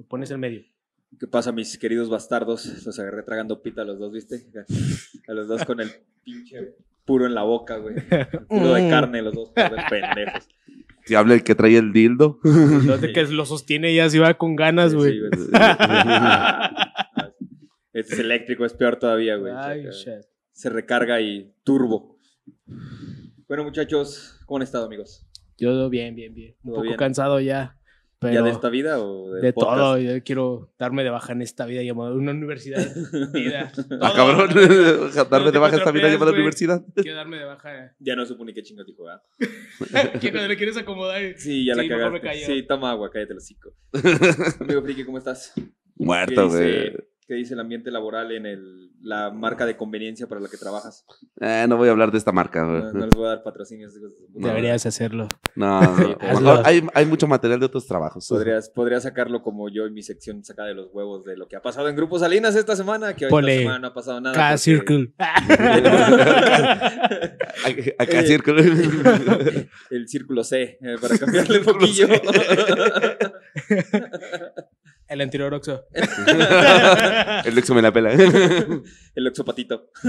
[0.00, 0.62] lo pones en medio.
[1.18, 2.86] ¿Qué pasa, mis queridos bastardos?
[2.86, 4.46] Los agarré tragando pita a los dos, ¿viste?
[5.28, 5.90] A los dos con el
[6.24, 6.74] pinche
[7.04, 7.96] puro en la boca, güey.
[8.48, 8.90] Puro de Mm.
[8.90, 9.50] carne, los dos
[9.90, 10.48] pendejos.
[11.04, 12.38] Si habla el que trae el dildo.
[12.44, 15.18] Los de que lo sostiene ya se va con ganas, Sí, güey.
[15.18, 15.30] güey.
[17.92, 19.52] Este es eléctrico, es peor todavía, güey.
[20.52, 22.16] Se recarga y turbo.
[23.48, 25.26] Bueno, muchachos, ¿cómo han estado, amigos?
[25.58, 26.54] Yo bien, bien, bien.
[26.62, 26.96] Un poco bien.
[26.96, 27.76] cansado ya.
[28.20, 29.96] Pero ¿Ya de esta vida o de de todo.
[29.96, 32.78] Yo quiero darme de baja en esta vida llamada una universidad.
[33.32, 33.72] vida.
[34.02, 34.50] Ah, cabrón.
[35.30, 36.84] Darme de baja esta vida llamada universidad.
[36.96, 37.94] Quiero darme de baja.
[37.98, 39.22] Ya no supo ni qué chingo dijo, ¿verdad?
[40.20, 41.22] ¿Qué cuando le quieres acomodar?
[41.38, 42.44] Sí, ya Sí, la cagaste.
[42.44, 43.72] Sí, toma agua, cállate el hocico.
[44.60, 45.54] Amigo Friki, ¿cómo estás?
[45.96, 47.09] Muerto, ¿Qué güey.
[47.30, 51.06] Qué dice el ambiente laboral en el, la marca de conveniencia para la que trabajas?
[51.40, 52.64] Eh, no voy a hablar de esta marca.
[52.64, 53.92] No, no les voy a dar patrocinios.
[54.30, 55.28] Deberías hacerlo.
[55.54, 55.80] No,
[56.40, 56.56] no.
[56.56, 58.26] Sí, hay, hay mucho material de otros trabajos.
[58.28, 61.54] Podrías, podría sacarlo como yo en mi sección sacada de los huevos de lo que
[61.54, 64.20] ha pasado en Grupo Salinas esta semana, que hoy Ponle esta semana no ha pasado
[64.20, 64.34] nada.
[64.34, 65.12] Cada porque- circle.
[67.96, 68.60] Acá- Eh, círculo.
[69.90, 72.08] El círculo C, eh, para cambiarle un poquillo.
[75.10, 75.86] El anterior Oxo.
[75.92, 78.12] El Lexo me la pela.
[79.14, 79.90] El oxopatito.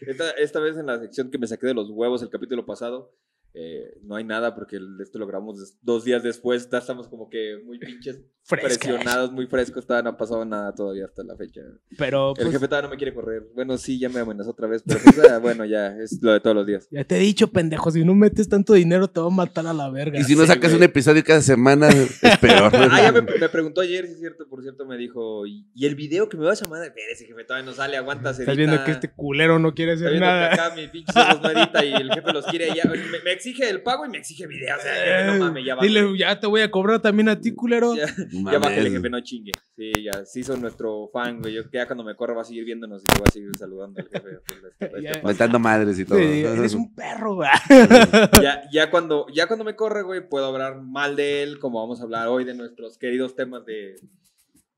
[0.00, 3.12] esta, esta vez en la sección que me saqué de los huevos el capítulo pasado,
[3.54, 6.68] eh, no hay nada porque esto lo grabamos dos días después.
[6.70, 8.68] Ya estamos como que muy pinches Fresca.
[8.88, 9.86] presionados, muy frescos.
[9.86, 11.60] Todavía no ha pasado nada todavía hasta la fecha.
[11.98, 13.44] Pero El pues, jefe todavía no me quiere correr.
[13.54, 16.40] Bueno, sí, ya me amenazó otra vez, pero pues, ah, bueno, ya, es lo de
[16.40, 16.88] todos los días.
[16.90, 19.72] ya te he dicho, pendejo, si no metes tanto dinero te va a matar a
[19.72, 20.18] la verga.
[20.18, 20.78] Y si no Sí, sacas güey.
[20.78, 22.72] un episodio cada semana, es peor.
[22.90, 25.86] Ah, ya me, me preguntó ayer, si es cierto, por cierto, me dijo, ¿y, y
[25.86, 26.88] el video que me vas a mandar?
[26.88, 28.54] Espérese, jefe, todavía no sale, aguanta, Estás edita".
[28.54, 30.52] viendo que este culero no quiere hacer que nada.
[30.54, 32.84] acá mi pinche ojos no edita y el jefe los quiere ya.
[32.90, 34.76] Me, me exige el pago y me exige video.
[34.76, 35.82] O sea, jefe, no mames, ya va.
[35.82, 37.94] Dile, ya te voy a cobrar también a ti, culero.
[37.96, 39.52] Ya, No ya bájale, jefe, no chingue.
[39.76, 41.54] Sí, ya, sí son nuestro fan, güey.
[41.54, 43.56] Yo que ya cuando me corra va a seguir viéndonos y yo voy a seguir
[43.56, 44.38] saludando al jefe.
[44.46, 45.22] pues, este- este.
[45.26, 46.18] Mentando madres y todo.
[46.18, 47.48] Sí, eres un perro, güey.
[48.42, 52.00] ya, ya, cuando, ya cuando me corre, güey, puedo hablar mal de él, como vamos
[52.00, 53.96] a hablar hoy de nuestros queridos temas de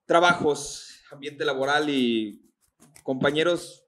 [0.06, 2.42] trabajos, ambiente laboral y
[3.02, 3.84] compañeros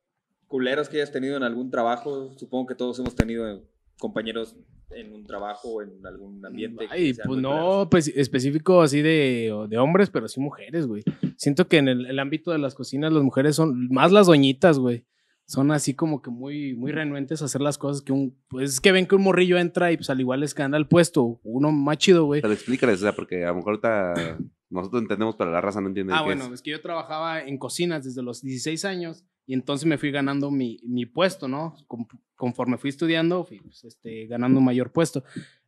[0.47, 2.33] culeros que hayas tenido en algún trabajo.
[2.37, 3.65] Supongo que todos hemos tenido
[3.99, 4.57] compañeros
[4.91, 6.87] en un trabajo o en algún ambiente.
[6.91, 11.03] Ay, pues no, pues específico así de, de hombres, pero sí mujeres, güey.
[11.37, 14.79] Siento que en el, el ámbito de las cocinas las mujeres son más las doñitas,
[14.79, 15.05] güey.
[15.47, 18.35] Son así como que muy, muy renuentes a hacer las cosas que un...
[18.49, 20.87] Pues es que ven que un morrillo entra y pues al igual les gana el
[20.89, 21.39] puesto.
[21.43, 22.41] Uno más chido, güey.
[22.41, 24.39] Pero explícales, o sea, porque a lo mejor ahorita
[24.71, 26.53] nosotros entendemos, pero la raza no entiende Ah, qué bueno, es.
[26.53, 30.51] es que yo trabajaba en cocinas desde los 16 años y entonces me fui ganando
[30.51, 31.77] mi, mi puesto, ¿no?
[31.87, 32.07] Con-
[32.37, 35.23] conforme fui estudiando, fui pues, este, ganando un mayor puesto.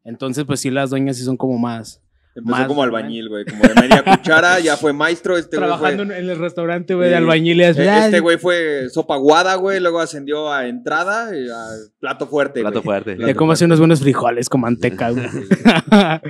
[0.05, 2.03] Entonces, pues sí, las doñas sí son como más...
[2.37, 6.05] Empezó Más, como albañil, güey, como de media cuchara, ya fue maestro, este güey trabajando
[6.05, 6.19] fue...
[6.19, 7.79] en el restaurante, güey, de albañiles.
[7.79, 11.65] Este güey fue sopa guada, güey, luego ascendió a entrada y a
[11.99, 12.85] plato fuerte, Plato güey.
[13.03, 13.25] fuerte.
[13.25, 15.27] De cómo hacer unos buenos frijoles con manteca, güey.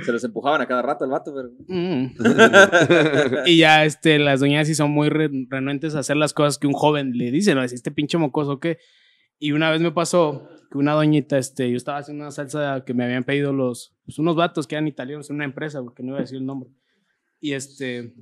[0.05, 1.49] Se los empujaban a cada rato el vato, pero...
[1.67, 2.07] Mm.
[3.45, 6.67] y ya, este, las doñas sí son muy re- renuentes a hacer las cosas que
[6.67, 7.63] un joven le dice, ¿no?
[7.63, 8.77] Es este pinche mocoso que...
[9.39, 12.93] Y una vez me pasó que una doñita, este, yo estaba haciendo una salsa que
[12.93, 16.03] me habían pedido los, pues, unos vatos que eran italianos en una empresa, güey, que
[16.03, 16.69] no iba a decir el nombre.
[17.39, 18.13] Y este,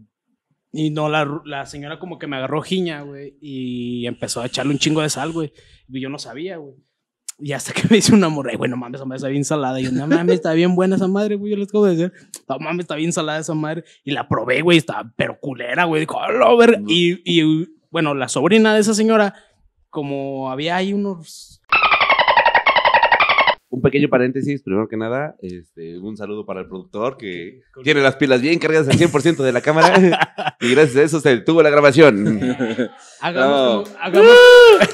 [0.72, 4.74] y no, la, la señora como que me agarró jiña, güey, y empezó a echarle
[4.74, 5.54] un chingo de sal, güey.
[5.88, 6.76] Y yo no sabía, güey.
[7.40, 9.44] Y hasta que me dice una morra, "Ay, güey, no mames, esa madre está bien
[9.44, 9.80] salada.
[9.80, 11.52] Y yo, no mames, está bien buena esa madre, güey.
[11.52, 12.14] Yo les acabo de decir,
[12.48, 13.84] no mames, está bien salada esa madre.
[14.04, 16.02] Y la probé, güey, estaba pero culera, güey.
[16.02, 16.82] Dijo, "A la verga".
[16.88, 19.34] Y, y, bueno, la sobrina de esa señora,
[19.90, 21.55] como había ahí unos.
[23.76, 28.16] Un pequeño paréntesis, primero que nada, este, un saludo para el productor que tiene las
[28.16, 29.92] pilas bien cargadas al 100% de la cámara
[30.62, 32.40] y gracias a eso se detuvo la grabación.
[33.22, 34.34] Hagamos, como, hagamos,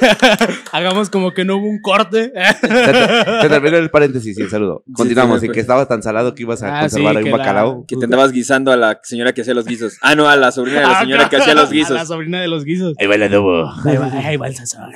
[0.71, 2.31] hagamos como que no hubo un corte.
[2.61, 4.83] Se terminó el paréntesis y el saludo.
[4.93, 7.31] Continuamos, sí, y que estaba tan salado que ibas a Ah, sí, conservar ahí un
[7.31, 7.85] la- bacalao.
[7.87, 9.97] Que te andabas guisando a la señora que hacía los guisos.
[10.01, 12.07] Ah, no, a la sobrina de la señora que hacía los A la guisos.
[12.07, 12.95] sobrina de los guisos.
[12.99, 13.69] Ahí va el adobo.
[13.85, 14.91] Ahí va, ahí va el sazón.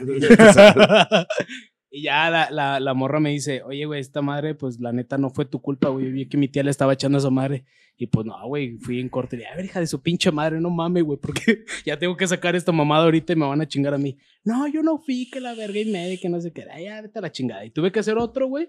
[1.96, 5.30] Y ya la, la, morra me dice, oye, güey, esta madre, pues la neta no
[5.30, 6.12] fue tu culpa, güey.
[6.12, 7.64] Vi que mi tía le estaba echando a esa madre.
[7.98, 9.38] Y pues no, güey, fui en corte.
[9.38, 12.28] Y, a ver, hija de su pinche madre, no mames, güey, porque ya tengo que
[12.28, 14.18] sacar esta mamada ahorita y me van a chingar a mí.
[14.44, 16.66] No, yo no fui, que la verga y media, que no sé qué.
[16.84, 17.64] Ya, vete a la chingada.
[17.64, 18.68] Y tuve que hacer otro, güey.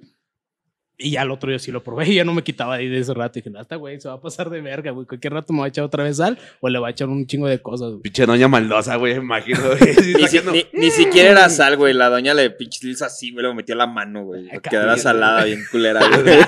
[0.98, 2.88] Y ya el otro yo sí lo probé y ya no me quitaba de ahí
[2.88, 3.38] de ese rato.
[3.38, 5.06] Y dije, no, esta güey se va a pasar de verga, güey.
[5.06, 7.26] Cualquier rato me va a echar otra vez sal o le va a echar un
[7.26, 8.00] chingo de cosas, güey.
[8.02, 9.58] Pinche doña maldosa, güey, me imagino.
[9.78, 9.94] güey.
[9.94, 11.92] Ni, si- sacando- ni- ni siquiera era sal, güey.
[11.92, 13.44] La doña le hizo así, güey.
[13.46, 14.48] Le metió la mano, güey.
[14.50, 16.38] Ay, Quedara salada, bien culera, güey.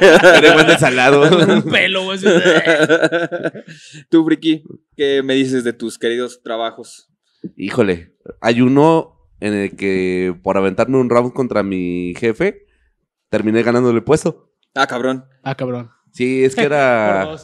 [0.50, 1.54] Igual de salado.
[1.54, 2.18] un pelo, güey.
[4.08, 4.64] Tú, Friki,
[4.96, 7.10] ¿qué me dices de tus queridos trabajos?
[7.56, 12.66] Híjole, hay uno en el que por aventarme un round contra mi jefe,
[13.28, 14.52] terminé ganándole el puesto.
[14.75, 15.25] Ah, cabrón.
[15.42, 15.90] Ah, cabrón.
[16.12, 17.28] Sí, es que era.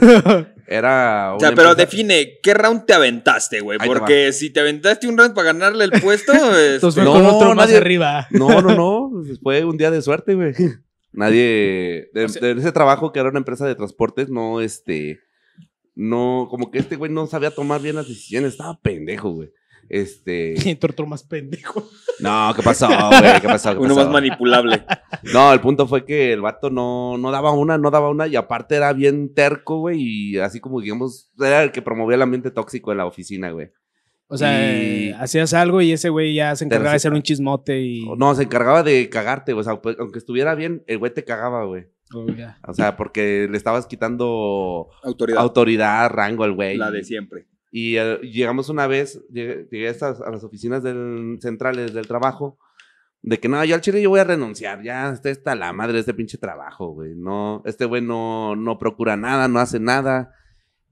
[0.66, 3.78] era O sea, pero empresa- define, ¿qué round te aventaste, güey?
[3.84, 7.26] Porque si te aventaste un round para ganarle el puesto, este, Entonces fue No, con
[7.26, 8.26] otro más arriba.
[8.30, 9.10] No, no, no.
[9.42, 10.52] Fue un día de suerte, güey.
[11.12, 12.10] Nadie.
[12.12, 15.20] De, O sea- de ese trabajo que era una empresa de transportes, no, este.
[15.94, 18.52] No, como que este güey no sabía tomar bien las decisiones.
[18.52, 19.50] Estaba pendejo, güey.
[19.90, 20.54] Este.
[20.82, 21.82] Otro más pendejo.
[22.20, 23.40] No, ¿qué pasó, güey?
[23.40, 23.72] ¿Qué pasó?
[23.72, 24.06] ¿Qué uno pasó?
[24.06, 24.84] más manipulable.
[25.34, 28.36] No, el punto fue que el vato no, no daba una, no daba una, y
[28.36, 32.50] aparte era bien terco, güey, y así como, digamos, era el que promovía el ambiente
[32.50, 33.68] tóxico en la oficina, güey.
[34.28, 37.22] O sea, Y- eh, hacías algo y ese güey ya se encargaba de hacer un
[37.22, 38.06] chismote y.
[38.16, 41.64] No, se encargaba de cagarte, o sea, pues, aunque estuviera bien, el güey te cagaba,
[41.66, 41.84] güey.
[42.14, 42.26] Oh.
[42.66, 45.40] O sea, porque le estabas quitando Autoridad.
[45.42, 46.76] autoridad, rango al güey.
[46.78, 47.46] la de siempre.
[47.70, 52.06] Y eh, llegamos una vez, llegué, llegué a, estas- a las oficinas del, centrales del
[52.08, 52.58] trabajo,
[53.22, 55.92] de que no, yo al chile yo voy a renunciar, ya está, está la madre
[55.94, 57.12] de este pinche trabajo, güey.
[57.14, 60.32] No, este güey no, no procura nada, no hace nada.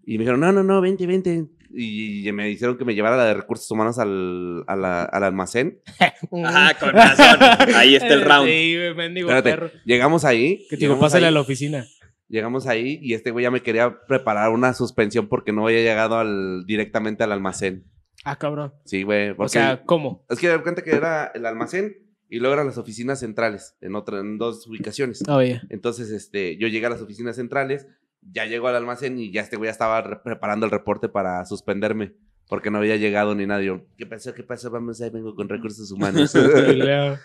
[0.05, 1.47] Y me dijeron, no, no, no, vente, vente.
[1.71, 5.81] Y me hicieron que me llevara la de recursos humanos al, a la- al almacén.
[6.45, 7.39] Ah, con razón.
[7.75, 8.49] Ahí está el round.
[8.49, 9.71] Sí, mendigo Espérate, perro.
[9.85, 10.67] llegamos ahí.
[10.71, 11.87] Que te digo, pásale ahí, a la oficina.
[12.29, 16.19] Llegamos ahí y este güey ya me quería preparar una suspensión porque no había llegado
[16.19, 17.85] al, directamente al almacén.
[18.25, 18.75] Ah, cabrón.
[18.85, 19.35] Sí, güey.
[19.39, 20.25] O sea, ¿cómo?
[20.29, 21.97] Es que de cuenta que era el almacén
[22.29, 25.23] y luego eran las oficinas centrales en otra, en dos ubicaciones.
[25.29, 25.63] Oye.
[25.71, 27.87] Entonces, este, yo llegué a las oficinas centrales,
[28.21, 31.45] ya llego al almacén y ya este güey ya estaba re- preparando el reporte para
[31.47, 32.13] suspenderme.
[32.49, 33.85] Porque no había llegado ni nadie.
[33.99, 34.33] ¿qué pasó?
[34.35, 34.71] ¿Qué pasó?
[34.71, 36.35] Vamos ahí, vengo con recursos humanos.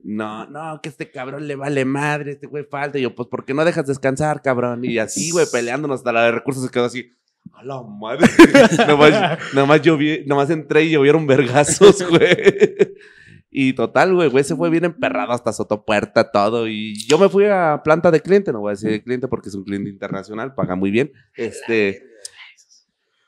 [0.00, 2.98] No, no, que este cabrón le vale madre, este güey falta.
[2.98, 4.84] Y yo, pues, ¿por qué no dejas descansar, cabrón?
[4.84, 7.10] Y así, güey, peleándonos hasta la de recursos se quedó así.
[7.52, 8.26] A la madre.
[8.86, 12.36] nomás, nomás lloví, nomás entré y llovieron vergazos, güey.
[13.50, 16.68] Y total, güey, güey, se fue bien emperrado hasta sotopuerta, todo.
[16.68, 19.48] Y yo me fui a planta de cliente, no voy a decir de cliente porque
[19.48, 21.12] es un cliente internacional, paga muy bien.
[21.34, 22.02] Este.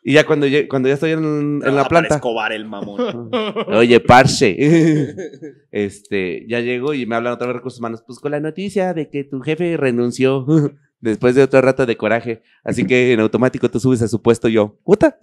[0.03, 2.15] Y ya cuando, cuando ya estoy en, en la planta.
[2.17, 3.31] Escobar el mamón.
[3.69, 4.57] Oye, parce.
[5.71, 8.03] este, ya llego y me hablan otra vez recursos humanos.
[8.07, 10.47] Pues con la noticia de que tu jefe renunció
[11.01, 12.43] después de otro rato de coraje.
[12.65, 14.79] Así que en automático tú subes a su puesto yo.
[14.85, 15.19] ¿Puta?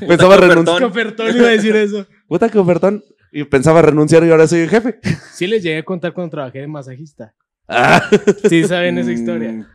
[0.00, 0.78] pensaba renunciar.
[0.78, 2.06] ¿Qué ofertón iba a decir eso?
[2.26, 3.04] Puta, que ofertón.
[3.30, 5.00] Y pensaba renunciar y ahora soy el jefe.
[5.34, 7.34] Sí les llegué a contar cuando trabajé de masajista.
[7.68, 8.02] Ah,
[8.48, 9.68] Sí saben esa historia.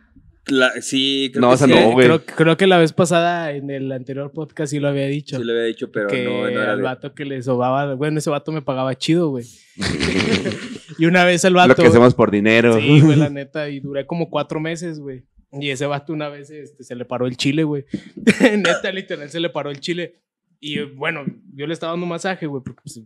[0.48, 1.74] La- sí, creo No, que o sea, sí.
[1.74, 2.06] no, güey.
[2.08, 5.38] creo, creo que la vez pasada en el anterior podcast sí lo había dicho.
[5.38, 7.94] Sí le había dicho, pero que no, no era al de- vato que le sobaba,
[7.96, 9.46] bueno, ese vato me pagaba chido, güey.
[11.00, 11.70] y una vez el vato.
[11.70, 12.78] lo que hacemos por dinero.
[12.80, 15.24] Sí, güey, la neta, y duré como cuatro meses, güey.
[15.60, 17.86] Y ese vato una vez este, se le paró el chile, güey.
[18.42, 20.22] neta, literal, se le paró el chile.
[20.60, 21.24] Y eh, bueno,
[21.54, 23.02] yo le estaba dando masaje, güey, porque pues,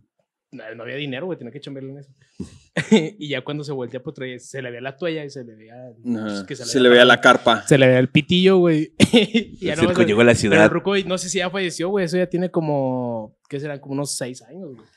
[0.51, 2.11] no, no había dinero, güey, tenía que chambearle en eso.
[3.19, 5.55] y ya cuando se voltea, pues traía- se le veía la toalla y se le
[5.55, 5.73] veía.
[5.75, 5.93] Ajá.
[6.03, 7.63] pues, que Se le veía la carpa.
[7.67, 8.93] Se le veía el pitillo, güey.
[9.13, 10.69] y ya El circo se- llegó a la Pero el ciudad.
[10.69, 12.05] ruco, no sé si ya falleció, güey.
[12.05, 13.79] Eso ya tiene como, ¿qué serán?
[13.79, 14.87] Como unos seis años, güey.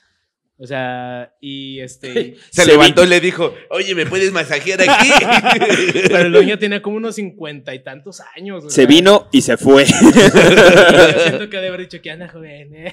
[0.62, 2.36] O sea, y este...
[2.50, 5.08] Se, Se levantó vi- y le dijo, oye, ¿me puedes masajear aquí?
[6.08, 8.64] Pero el dueño tenía como unos cincuenta y tantos años.
[8.64, 9.86] Se sea, vino y se fue.
[9.86, 9.92] Yo
[11.28, 12.92] siento que ha de haber dicho que anda joven, ¿eh?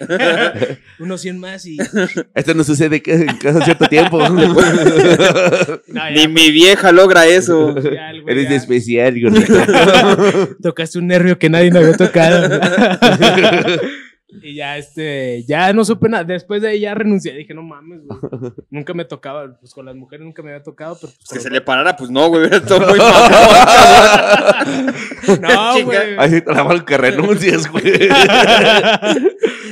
[0.99, 1.77] Unos 100 más y.
[2.33, 4.17] Esto no sucede ca- cada cierto tiempo.
[4.29, 4.55] No,
[5.93, 7.75] ya, Ni mi vieja logra eso.
[7.81, 9.13] ya güey Eres ya especial.
[10.63, 12.61] Tocaste un nervio que nadie me había tocado.
[14.29, 16.23] Y ya, este, ya no supe nada.
[16.25, 17.33] Después de ahí ya renuncié.
[17.33, 18.51] Dije, no mames, güey.
[18.69, 21.13] Nunca me tocaba, pues con las mujeres nunca me había tocado, pero.
[21.17, 22.45] pues, Que se le parara, pues no, güey.
[22.45, 22.99] Estado muy.
[25.41, 26.15] No, güey.
[26.45, 27.83] La mano que renuncias, güey.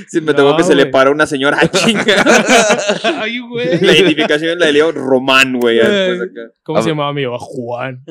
[0.08, 1.58] Sí, me tocó No, que se le paró una señora.
[1.62, 2.16] ¡Ah, chinga!
[3.22, 3.80] Ay, güey.
[3.82, 5.80] La identificación la de Leo Román, güey.
[5.80, 6.52] acá.
[6.64, 7.38] ¿Cómo A se llamaba mi papá?
[7.40, 8.04] Juan.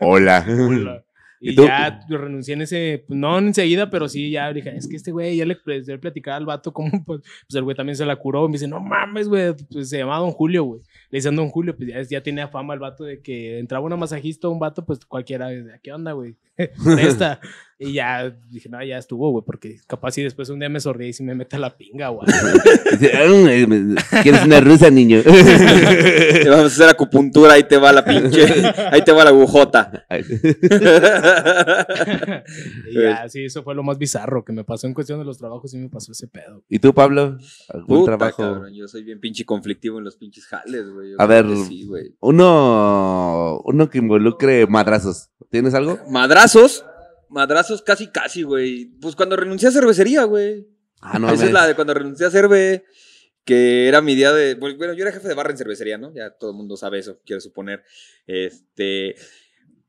[0.00, 0.44] Hola.
[0.48, 1.02] Hola.
[1.46, 4.96] Y, ¿Y ya renuncié en ese, pues, no enseguida, pero sí, ya dije, es que
[4.96, 8.04] este güey, ya le, le platicaba al vato como, pues, pues, el güey también se
[8.04, 8.48] la curó.
[8.48, 10.80] Me dice, no mames, güey, pues se llamaba Don Julio, güey.
[11.10, 13.96] Le dicen Don Julio, pues ya, ya tenía fama el vato de que entraba una
[13.96, 15.50] masajista o un vato, pues cualquiera,
[15.82, 16.34] ¿qué onda, güey?
[16.98, 17.40] Esta.
[17.78, 21.08] Y ya dije, no, ya estuvo, güey, porque capaz si después un día me sonríe
[21.08, 22.26] y si me mete la pinga, güey.
[22.92, 25.20] Dice, "Ay, me- ¿Quieres una rusa, niño?
[25.22, 28.46] Te vamos a hacer acupuntura, ahí te va la pinche,
[28.90, 30.06] ahí te va la agujota.
[32.90, 35.38] Y ya, sí, eso fue lo más bizarro que me pasó en cuestión de los
[35.38, 36.62] trabajos y me pasó ese pedo.
[36.68, 37.36] ¿Y tú, Pablo?
[37.68, 38.42] ¿Algún Puta, trabajo?
[38.42, 41.12] cabrón, yo soy bien pinche conflictivo en los pinches jales, güey.
[41.18, 41.46] A ver.
[41.68, 41.86] Sí.
[42.20, 45.30] Uno, uno que involucre madrazos.
[45.50, 45.98] ¿Tienes algo?
[46.10, 46.84] Madrazos,
[47.28, 48.86] madrazos casi, casi, güey.
[49.00, 50.66] Pues cuando renuncié a cervecería, güey.
[51.00, 52.84] Ah, no, Esa es la de cuando renuncié a Cerve,
[53.44, 54.54] que era mi día de.
[54.54, 56.12] Bueno, yo era jefe de barra en cervecería, ¿no?
[56.14, 57.84] Ya todo el mundo sabe eso, quiero suponer.
[58.26, 59.16] Este.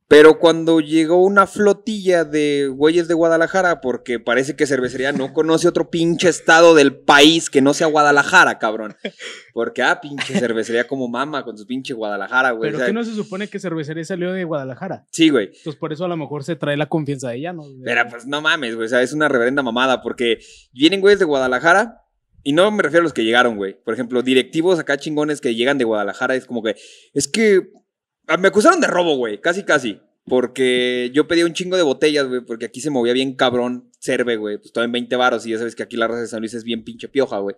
[0.09, 5.67] Pero cuando llegó una flotilla de güeyes de Guadalajara, porque parece que cervecería no conoce
[5.67, 8.95] otro pinche estado del país que no sea Guadalajara, cabrón.
[9.53, 12.69] Porque, ah, pinche cervecería como mama con su pinche Guadalajara, güey.
[12.69, 15.05] Pero O sea, que no se supone que cervecería salió de Guadalajara.
[15.11, 15.47] Sí, güey.
[15.47, 17.63] Entonces por eso a lo mejor se trae la confianza de ella, ¿no?
[17.83, 18.85] Pero pues no mames, güey.
[18.85, 20.39] O sea, es una reverenda mamada porque
[20.71, 22.01] vienen güeyes de Guadalajara
[22.43, 23.75] y no me refiero a los que llegaron, güey.
[23.83, 26.77] Por ejemplo, directivos acá chingones que llegan de Guadalajara es como que,
[27.13, 27.71] es que
[28.39, 29.39] me acusaron de robo, güey.
[29.39, 30.01] Casi, casi.
[30.25, 34.35] Porque yo pedí un chingo de botellas, güey, porque aquí se movía bien cabrón Cerve,
[34.35, 34.57] güey.
[34.57, 36.53] Pues estaba en 20 varos y ya sabes que aquí la raza de San Luis
[36.53, 37.55] es bien pinche pioja, güey.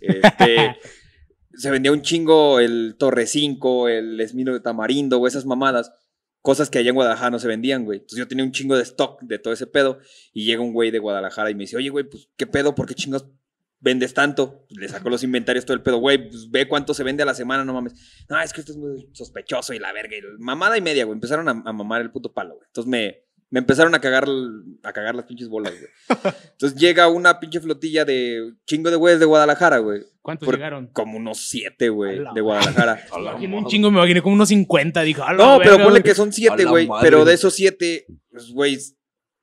[0.00, 0.76] Este,
[1.54, 5.92] se vendía un chingo el Torre 5, el Esmino de Tamarindo, güey, esas mamadas.
[6.42, 7.98] Cosas que allá en Guadalajara no se vendían, güey.
[7.98, 9.98] Entonces yo tenía un chingo de stock de todo ese pedo.
[10.32, 12.74] Y llega un güey de Guadalajara y me dice, oye, güey, pues, ¿qué pedo?
[12.74, 13.26] ¿Por qué chingos
[13.82, 14.64] vendes tanto?
[14.70, 17.34] Le saco los inventarios todo el pedo, güey, pues ve cuánto se vende a la
[17.34, 17.94] semana, no mames.
[18.28, 20.16] No, es que esto es muy sospechoso y la verga.
[20.16, 21.14] Y mamada y media, güey.
[21.16, 22.66] Empezaron a, a mamar el puto palo, güey.
[22.68, 23.16] Entonces me,
[23.50, 24.26] me empezaron a cagar,
[24.82, 26.32] a cagar las pinches bolas, güey.
[26.52, 30.00] Entonces llega una pinche flotilla de chingo de güeyes de Guadalajara, güey.
[30.22, 30.86] ¿Cuántos Por- llegaron?
[30.92, 33.04] Como unos siete, güey, de Guadalajara.
[33.12, 35.02] Un chingo, me imaginé como unos 50.
[35.02, 36.02] Dije, "A la No, pero verga, ponle güey".
[36.10, 36.88] que son siete, güey.
[37.00, 38.80] Pero de esos siete, pues, güey, o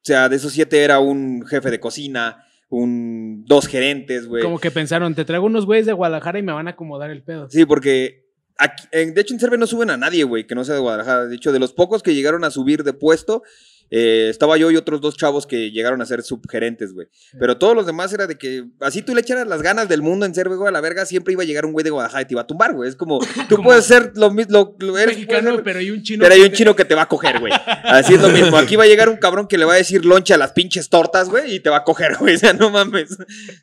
[0.01, 4.43] sea, de esos siete era un jefe de cocina, un dos gerentes, güey.
[4.43, 7.23] Como que pensaron, te traigo unos güeyes de Guadalajara y me van a acomodar el
[7.23, 7.49] pedo.
[7.49, 8.25] Sí, porque
[8.57, 10.81] aquí- en- de hecho en Cerve no suben a nadie, güey, que no sea de
[10.81, 11.25] Guadalajara.
[11.25, 13.41] De hecho, de los pocos que llegaron a subir de puesto,
[13.91, 17.07] eh, estaba yo y otros dos chavos que llegaron a ser subgerentes, güey.
[17.39, 20.25] Pero todos los demás era de que así tú le echaras las ganas del mundo
[20.25, 22.25] en Cerve, güey, a la verga, siempre iba a llegar un güey de Guadalajara y
[22.25, 22.89] te iba a tumbar, güey.
[22.89, 23.19] Es como,
[23.49, 26.21] tú Como- puedes ser lo mismo, lo, eres, Mexicano, ser- pero hay un chino.
[26.23, 27.53] pero hay un que- chino que te va a coger, güey.
[27.83, 28.57] Así es lo mismo.
[28.57, 30.89] Aquí va a llegar un cabrón que le va a decir loncha a las pinches
[30.89, 32.35] tortas, güey, y te va a coger, güey.
[32.39, 33.11] O sea, no mames.
[33.11, 33.15] O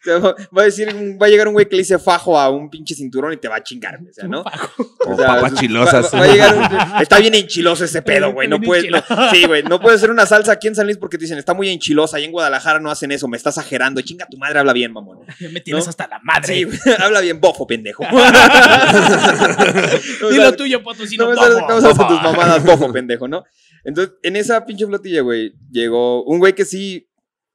[0.05, 0.89] sea, va a decir,
[1.21, 3.49] va a llegar un güey que le dice fajo a un pinche cinturón y te
[3.49, 4.11] va a chingar, güey.
[4.11, 4.41] O sea, ¿no?
[4.41, 6.13] O O sea, papas va- chilosas.
[6.15, 8.49] Va, va a llegar un- está bien enchiloso ese pedo, güey.
[8.49, 9.03] No puedes, no-
[9.33, 9.63] sí, güey.
[9.63, 12.17] No puedes hacer una salsa aquí en San Luis porque te dicen, está muy enchilosa.
[12.17, 13.29] Ahí en Guadalajara no hacen eso.
[13.29, 14.01] Me estás exagerando.
[14.01, 15.19] Chinga tu madre, habla bien, mamón.
[15.53, 15.91] Me tienes ¿no?
[15.91, 16.55] hasta la madre.
[16.55, 16.67] Sí.
[16.99, 18.05] Habla bien, bofo, pendejo.
[20.31, 21.27] Dilo tuyo, potosino.
[21.27, 23.45] no me cómo se hacen tus mamadas, bofo, pendejo, ¿no?
[23.85, 27.09] Entonces, en esa pinche flotilla, güey, llegó un güey que sí,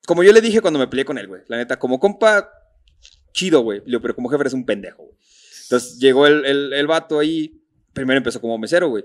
[0.06, 2.50] como yo le dije cuando me peleé con él, güey, la neta, como compa,
[3.34, 5.16] chido, güey, pero como jefe eres un pendejo, güey.
[5.64, 7.62] Entonces, llegó el, el, el vato ahí,
[7.94, 9.04] primero empezó como mesero, güey.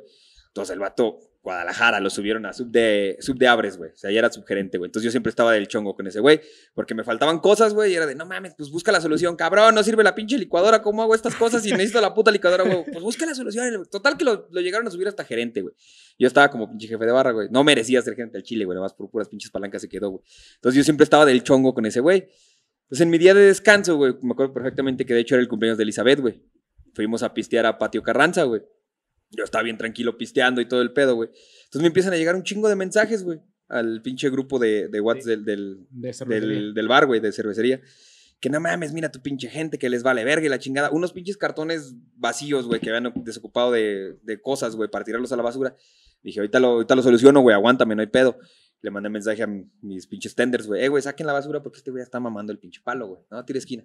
[0.49, 3.93] Entonces, el vato, Guadalajara, lo subieron a sub de, sub de Abres, güey.
[3.93, 4.89] O sea, ya era subgerente, güey.
[4.89, 6.41] Entonces, yo siempre estaba del chongo con ese güey,
[6.75, 9.73] porque me faltaban cosas, güey, y era de, no mames, pues busca la solución, cabrón,
[9.77, 12.85] no sirve la pinche licuadora, ¿cómo hago estas cosas y necesito la puta licuadora, güey?
[12.91, 13.87] Pues busca la solución.
[13.89, 15.73] Total que lo, lo llegaron a subir hasta gerente, güey.
[16.19, 17.47] Yo estaba como pinche jefe de barra, güey.
[17.53, 18.75] No merecía ser gerente del Chile, güey.
[18.75, 20.25] Nada más por puras pinches palancas se quedó, güey.
[20.57, 22.27] Entonces yo siempre estaba del chongo con ese güey.
[22.87, 25.49] Entonces en mi día de descanso, güey, me acuerdo perfectamente que de hecho era el
[25.49, 26.43] cumpleaños de Elizabeth, güey.
[26.93, 28.63] Fuimos a pistear a Patio Carranza, güey.
[29.31, 31.29] Yo estaba bien tranquilo pisteando y todo el pedo, güey.
[31.65, 33.41] Entonces me empiezan a llegar un chingo de mensajes, güey.
[33.69, 37.81] Al pinche grupo de, de WhatsApp del, del, De del, del bar, güey, de cervecería.
[38.39, 40.91] Que no mames, mira tu pinche gente que les vale verga y la chingada.
[40.91, 45.37] Unos pinches cartones vacíos, güey, que habían desocupado de, de cosas, güey, para tirarlos a
[45.37, 45.75] la basura.
[46.23, 48.39] Dije, ahorita lo, ahorita lo soluciono, güey, aguántame, no hay pedo.
[48.83, 50.85] Le mandé mensaje a mi- mis pinches tenders, güey.
[50.85, 53.23] Eh, güey, saquen la basura porque este güey ya está mamando el pinche palo, güey.
[53.31, 53.85] No, tira esquina.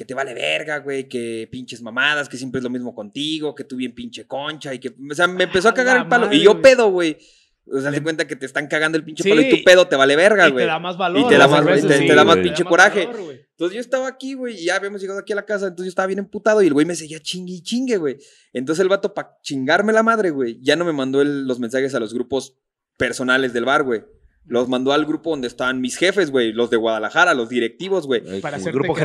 [0.00, 3.64] Que te vale verga, güey, que pinches mamadas, que siempre es lo mismo contigo, que
[3.64, 4.94] tú bien pinche concha y que...
[5.10, 6.24] O sea, me empezó a A cagar el palo.
[6.24, 6.62] madre, y yo güey.
[6.62, 7.18] pedo, güey.
[7.66, 9.28] O sea, se cuenta que te están cagando el pinche Sí.
[9.28, 10.64] palo y tu pedo te vale verga, Y güey.
[10.64, 11.20] te da más valor.
[11.20, 13.04] Y te da más- cerveza, te- sí, te da más pinche da coraje.
[13.08, 13.34] valor.
[13.50, 15.90] Entonces yo estaba aquí, güey, y ya habíamos llegado aquí a la casa, entonces yo
[15.90, 18.16] estaba bien emputado y el güey me seguía chingue y chingue, güey.
[18.54, 21.94] Entonces el vato, para chingarme la madre, güey, ya no me mandó el- los mensajes
[21.94, 22.56] a los grupos
[22.96, 24.02] personales del bar, güey.
[24.46, 28.40] Los mandó al grupo donde estaban mis jefes, güey, los de Guadalajara, los directivos, güey.
[28.40, 28.58] Para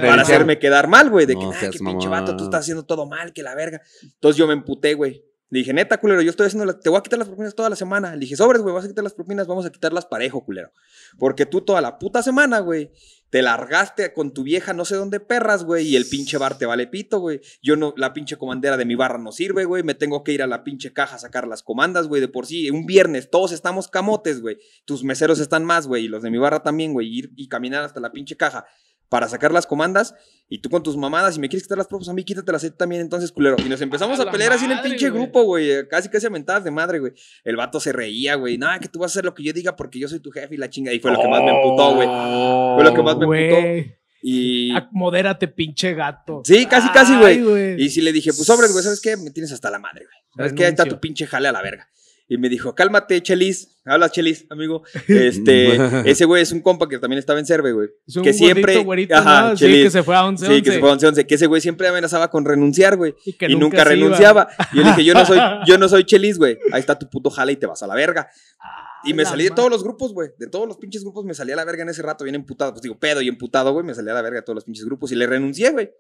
[0.10, 2.84] Para hacerme quedar mal, güey, de que, No ah, que pinche vato, tú estás haciendo
[2.84, 3.82] todo mal, que la verga.
[4.02, 5.24] Entonces yo me emputé, güey.
[5.50, 7.70] Le dije, neta, culero, yo estoy haciendo, la- te voy a quitar las propinas toda
[7.70, 8.14] la semana.
[8.14, 10.72] Le dije, sobres, güey, vas a quitar las propinas, vamos a quitarlas parejo, culero.
[11.20, 12.92] Porque tú toda la puta semana, güey,
[13.36, 16.66] te largaste con tu vieja no sé dónde perras, güey, y el pinche bar te
[16.66, 17.42] vale pito, güey.
[17.62, 19.84] Yo no, la pinche comandera de mi barra no sirve, güey.
[19.84, 22.46] Me tengo que ir a la pinche caja a sacar las comandas, güey, de por
[22.46, 22.70] sí.
[22.70, 24.58] Un viernes, todos estamos camotes, güey.
[24.86, 27.14] Tus meseros están más, güey, y los de mi barra también, güey.
[27.14, 28.68] Ir y caminar hasta la pinche caja
[29.10, 30.14] para sacar las comandas.
[30.48, 32.70] Y tú con tus mamadas, y me quieres quitar las propias a mí, quítatelas a
[32.70, 33.56] ti también, entonces, culero.
[33.66, 35.24] Y nos empezamos A pelear así en el pinche güey.
[35.24, 35.88] grupo, güey.
[35.88, 37.14] Casi, casi a mentadas de madre, güey.
[37.44, 38.58] El vato se reía, güey.
[38.60, 40.54] Nada, que tú vas a hacer lo que yo diga porque yo soy tu jefe
[40.54, 40.94] y la chinga.
[40.94, 42.08] Y fue lo que más me emputó, güey.
[42.08, 43.92] Fue lo que más me emputó.
[44.22, 44.76] Y.
[44.76, 46.42] Ah, Modérate, pinche gato.
[46.44, 47.82] Sí, casi, casi, güey.
[47.82, 49.18] Y sí le dije, pues sobres, güey, ¿sabes qué?
[49.18, 50.18] Me tienes hasta la madre, güey.
[50.36, 50.66] ¿Sabes qué?
[50.66, 51.88] Ahí está tu pinche jale a la verga.
[52.28, 53.78] Y me dijo, cálmate, Chelis.
[53.86, 54.84] Habla, Chelis, amigo.
[55.08, 55.76] Este,
[56.10, 57.90] ese güey es un compa que también estaba en Cerve, güey.
[58.08, 59.58] Es un que siempre- gordito, güerito, Ajá, ¿no?
[59.58, 61.62] Sí, que se fue a 11 Sí, que se fue a 11 Que ese güey
[61.62, 63.14] siempre amenazaba con renunciar, güey.
[63.26, 64.48] Y, que Y nunca, renunciaba.
[64.74, 66.58] Y yo le dije, yo no soy, yo no soy Chelis, güey.
[66.72, 68.28] Ahí está tu puto jale y te vas a la verga.
[69.04, 70.30] Y me la salí de todos los grupos, güey.
[70.40, 72.72] De todos los pinches grupos me salí a la verga en ese rato, bien emputado.
[72.72, 73.86] Pues digo, pedo y emputado, güey.
[73.86, 75.92] Me salí a la verga de todos los pinches grupos y le renuncié, güey.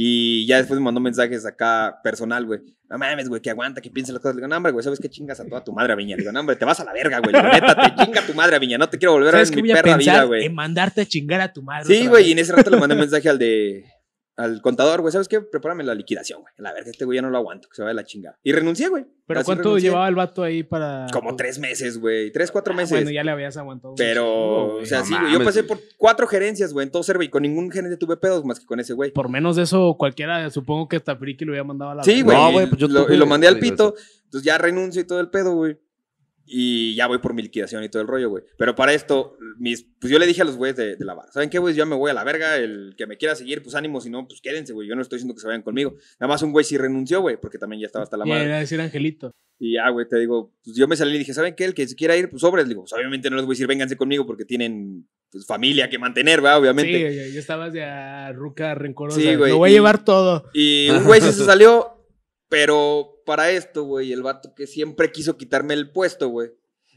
[0.00, 2.60] Y ya después me mandó mensajes acá personal, güey.
[2.88, 4.36] No mames, güey, que aguanta, que piensa las cosas.
[4.36, 6.14] Le digo, no, hombre, güey, ¿sabes qué chingas a toda tu madre, Viña?
[6.14, 7.32] Le digo, no, hombre, te vas a la verga, güey.
[7.32, 8.78] Neta, te chinga tu madre, Viña.
[8.78, 10.44] No te quiero volver a ver ¿Sabes en mi voy a perra vida, güey.
[10.44, 11.92] En mandarte a chingar a tu madre.
[11.92, 13.86] Sí, güey, y en ese rato le mandé mensaje al de.
[14.38, 15.40] Al contador, güey, ¿sabes qué?
[15.40, 16.54] Prepárame la liquidación, güey.
[16.58, 18.38] La verga, este güey ya no lo aguanto, que se vaya la chingada.
[18.44, 19.04] Y renuncié, güey.
[19.26, 19.90] Pero Así ¿cuánto renuncié.
[19.90, 21.06] llevaba el vato ahí para...?
[21.12, 22.30] Como tres meses, güey.
[22.30, 22.92] Tres, cuatro Ah, meses.
[22.92, 23.94] Bueno, ya le habías aguantado.
[23.96, 25.32] chingo, Pero, o sea, No sí, güey.
[25.32, 28.44] Yo pasé por cuatro gerencias, güey, en todo Cerve y con ningún gerente tuve pedos
[28.44, 29.10] más que con ese güey.
[29.10, 32.22] Por menos de eso, cualquiera, supongo que hasta Friki lo había mandado a la Sí,
[32.22, 32.36] güey.
[32.36, 33.94] No, y güey, pues yo lo, tuve- y lo mandé al pito.
[34.24, 35.78] Entonces ya renuncio y todo el pedo, güey.
[36.50, 38.44] Y ya voy por mi liquidación y todo el rollo, güey.
[38.56, 41.30] Pero para esto, mis, pues yo le dije a los güeyes de, de la barra,
[41.30, 41.74] ¿saben qué, güey?
[41.74, 42.56] Yo me voy a la verga.
[42.56, 44.00] El que me quiera seguir, pues ánimo.
[44.00, 44.88] Si no, pues quédense, güey.
[44.88, 45.94] Yo no estoy diciendo que se vayan conmigo.
[46.18, 48.44] Nada más un güey sí renunció, güey, porque también ya estaba hasta la madre.
[48.44, 49.32] era decir Angelito.
[49.60, 51.64] Y ya, güey, te digo, pues yo me salí y dije, ¿saben qué?
[51.64, 52.68] El que se quiera ir, pues sobres.
[52.68, 55.98] Digo, pues, obviamente no les voy a decir, vénganse conmigo porque tienen pues, familia que
[55.98, 56.60] mantener, ¿verdad?
[56.60, 57.10] Obviamente.
[57.10, 59.20] Sí, ya, estabas ya ruca, rencorosa.
[59.20, 60.48] Sí, güey, Lo voy a llevar todo.
[60.54, 62.04] Y un güey sí se salió,
[62.48, 66.48] pero para esto, güey, el vato que siempre quiso quitarme el puesto, güey,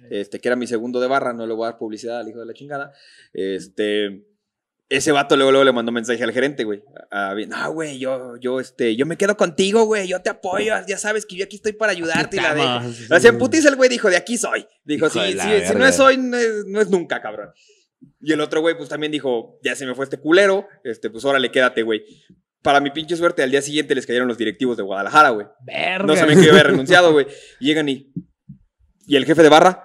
[0.10, 2.40] este, que era mi segundo de barra, no le voy a dar publicidad al hijo
[2.40, 2.94] de la chingada,
[3.34, 4.24] este,
[4.88, 6.84] ese vato luego, luego le mandó mensaje al gerente, güey,
[7.50, 11.26] no, güey, yo, yo, este, yo me quedo contigo, güey, yo te apoyo, ya sabes
[11.26, 13.08] que yo aquí estoy para ayudarte y la de...
[13.10, 14.66] La se putiza el güey, dijo, de aquí soy.
[14.86, 17.52] Dijo, sí, sí, si no es hoy, no es, no es nunca, cabrón.
[18.22, 21.26] Y el otro güey, pues también dijo, ya se me fue este culero, este, pues
[21.26, 22.06] órale, quédate, güey.
[22.64, 25.48] Para mi pinche suerte, al día siguiente les cayeron los directivos de Guadalajara, güey.
[26.06, 27.26] No sabían que yo había renunciado, güey.
[27.60, 28.12] Llegan y.
[29.08, 29.84] ¿Y el jefe de barra?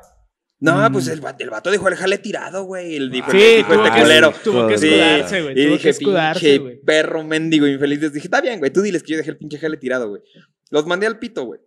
[0.59, 0.92] No, Mm.
[0.92, 2.97] pues el, el vato dejó el jale tirado, güey.
[2.97, 4.34] El dijo, Sí, el, dijo tuvo este culero.
[4.45, 5.60] tuvo que Sí, escudarse, güey.
[5.60, 8.00] Y Tuvo que escudarse, pinche perro mendigo infeliz.
[8.00, 10.23] Les dije, está bien, güey, tú diles que yo dejé el pinche jale tirado, güey.
[10.71, 11.60] Los mandé al pito, güey.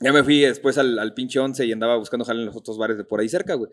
[0.00, 2.76] Ya me fui después al, al pinche 11 y andaba buscando jale en los otros
[2.78, 3.70] bares de por ahí cerca, güey.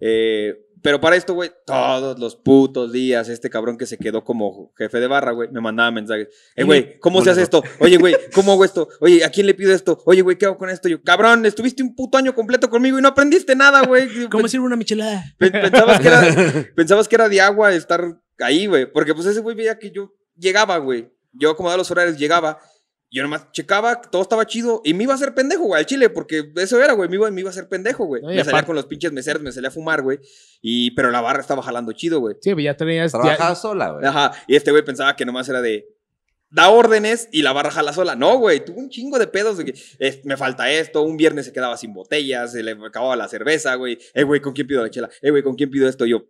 [0.00, 4.70] Eh, pero para esto, güey, todos los putos días, este cabrón que se quedó como
[4.76, 6.28] jefe de barra, güey, me mandaba mensajes.
[6.54, 7.62] Eh, güey, ¿cómo se hace esto?
[7.80, 8.86] Oye, güey, ¿cómo hago esto?
[9.00, 10.02] Oye, ¿a quién le pido esto?
[10.04, 10.86] Oye, güey, ¿qué hago con esto?
[10.90, 14.08] Yo, cabrón, estuviste un puto año completo conmigo y no aprendiste nada, güey.
[14.30, 15.24] ¿Cómo sirve una michelada?
[15.38, 18.84] Pen- Pensabas que, era, pensabas que era de agua estar ahí, güey.
[18.92, 21.10] Porque pues ese güey veía que yo llegaba, güey.
[21.32, 22.60] Yo acomodaba los horarios, llegaba.
[23.14, 24.82] Yo nomás checaba, todo estaba chido.
[24.84, 26.10] Y me iba a hacer pendejo, güey, al chile.
[26.10, 27.08] Porque eso era, güey.
[27.08, 28.20] Me iba, me iba a hacer pendejo, güey.
[28.22, 30.18] No, me salía con los pinches meseros, me salía a fumar, güey.
[30.60, 32.34] Y, pero la barra estaba jalando chido, güey.
[32.40, 33.12] Sí, pues ya tenías.
[33.12, 34.04] ya- Trabajaba sola, güey.
[34.04, 34.32] Ajá.
[34.48, 35.86] Y este güey pensaba que nomás era de.
[36.50, 38.14] Da órdenes y la barra jala sola.
[38.16, 38.64] No, güey.
[38.64, 41.02] Tuvo un chingo de pedos de que eh, me falta esto.
[41.02, 42.52] Un viernes se quedaba sin botellas.
[42.52, 43.98] Se le acababa la cerveza, güey.
[44.12, 45.08] Eh, güey, ¿con quién pido la chela?
[45.22, 46.04] Eh, güey, ¿con quién pido esto?
[46.06, 46.26] Yo.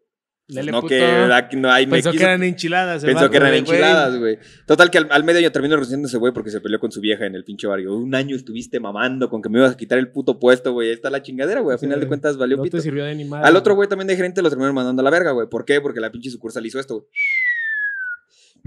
[0.48, 0.88] No, puto.
[0.88, 1.86] que no hay.
[1.86, 3.02] me Pensó que eran enchiladas.
[3.04, 4.38] Pensó que eran enchiladas, güey.
[4.66, 7.00] Total, que al, al medio año terminó renunciando ese güey porque se peleó con su
[7.00, 7.96] vieja en el pinche barrio.
[7.96, 10.88] Un año estuviste mamando con que me ibas a quitar el puto puesto, güey.
[10.88, 11.74] Ahí está la chingadera, güey.
[11.74, 11.86] A Sí.
[11.86, 12.76] final de cuentas valió No pito.
[12.76, 13.46] te sirvió de ni madre.
[13.48, 15.48] Al otro güey también de gerente lo terminaron mandando a la verga, güey.
[15.48, 15.80] ¿Por qué?
[15.80, 17.06] Porque la pinche sucursal hizo esto, güey.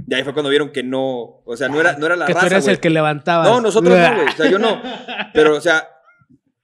[0.08, 1.42] Y ahí fue cuando vieron que no.
[1.46, 2.70] O sea, no era, no era la Que tú raza, güey.
[2.76, 3.44] el que levantaba.
[3.46, 4.28] No, nosotros no, güey.
[4.28, 4.80] O sea, yo no.
[5.34, 5.88] Pero, o sea,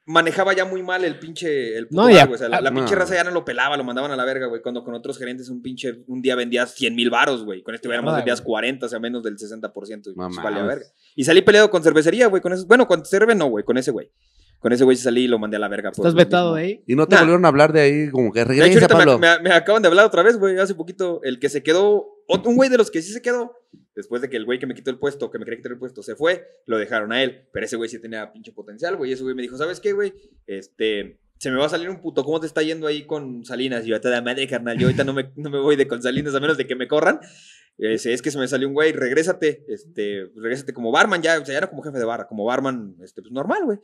[0.06, 1.78] manejaba ya muy mal el pinche.
[1.78, 2.36] El puto No, bar, ya- güey.
[2.36, 4.48] O sea, la, la pinche raza ya no lo pelaba, lo mandaban a la verga,
[4.48, 4.62] güey.
[4.62, 6.04] Cuando con otros gerentes un pinche.
[6.08, 7.64] Un día vendías 100 mil varos, güey.
[7.64, 8.48] Con este güey más vendías güey.
[8.52, 10.10] 40, o sea, menos del 60%.
[10.12, 10.68] Y pues, valía mames.
[10.68, 10.86] verga.
[11.16, 12.42] Y salí peleado con cervecería, güey.
[12.42, 12.66] Con eso.
[12.68, 13.64] Bueno, con cerve no, güey.
[13.64, 14.12] Con ese güey.
[14.64, 15.92] Con ese güey salí y lo mandé a la verga.
[15.92, 16.84] por Estás vetado de ahí.
[16.88, 17.22] Y no te Nah.
[17.22, 19.20] volvieron a hablar de ahí, como que De hecho, regresa, Pablo.
[19.20, 21.20] me, me- me acaban de hablar otra vez, güey, hace poquito.
[21.24, 23.56] El que se quedó, un güey de los que sí se quedó,
[23.94, 25.78] después de que el güey que me quitó el puesto, que me quería quitar el
[25.80, 27.48] puesto, se fue, lo dejaron a él.
[27.52, 29.12] Pero ese güey sí tenía pinche potencial, güey.
[29.12, 30.14] Y ese güey me dijo, ¿sabes qué, güey?
[30.48, 33.86] Este, se me va a salir un puto, ¿cómo te está yendo ahí con Salinas?
[33.86, 36.02] Y yo, a toda madre, carnal, yo ahorita no me, no me voy de con
[36.02, 37.20] Salinas a menos de que me corran.
[37.78, 41.46] Ese, es que se me salió un güey, regrésate, este, regrésate como barman ya, o
[41.46, 43.80] sea, ya no como jefe de barra, como barman, este, pues normal, güey.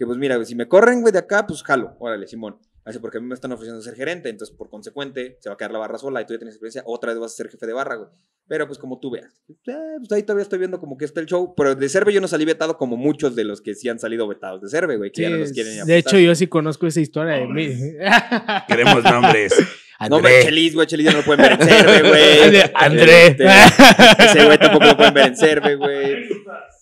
[0.00, 2.56] Que pues mira, güey, si me corren, güey, de acá, pues jalo, órale, Simón.
[2.86, 5.58] Así porque a mí me están ofreciendo ser gerente, entonces por consecuente se va a
[5.58, 7.66] quedar la barra sola y tú ya tienes experiencia, otra vez vas a ser jefe
[7.66, 8.08] de barra, güey.
[8.48, 9.42] Pero pues como tú veas.
[9.50, 12.22] Eh, pues ahí todavía estoy viendo como que está el show, pero de Cerve yo
[12.22, 15.10] no salí vetado como muchos de los que sí han salido vetados de Cerve, güey,
[15.12, 17.68] que Sí, ya no los quieren de hecho, yo sí conozco esa historia de mí.
[18.68, 19.52] Queremos nombres.
[20.08, 22.62] No, hombre, Chelis, güey, Chelis ya no lo pueden ver en Cerve, güey.
[22.74, 23.26] André.
[23.26, 26.26] Este, ese güey tampoco lo pueden ver en Cerve, güey.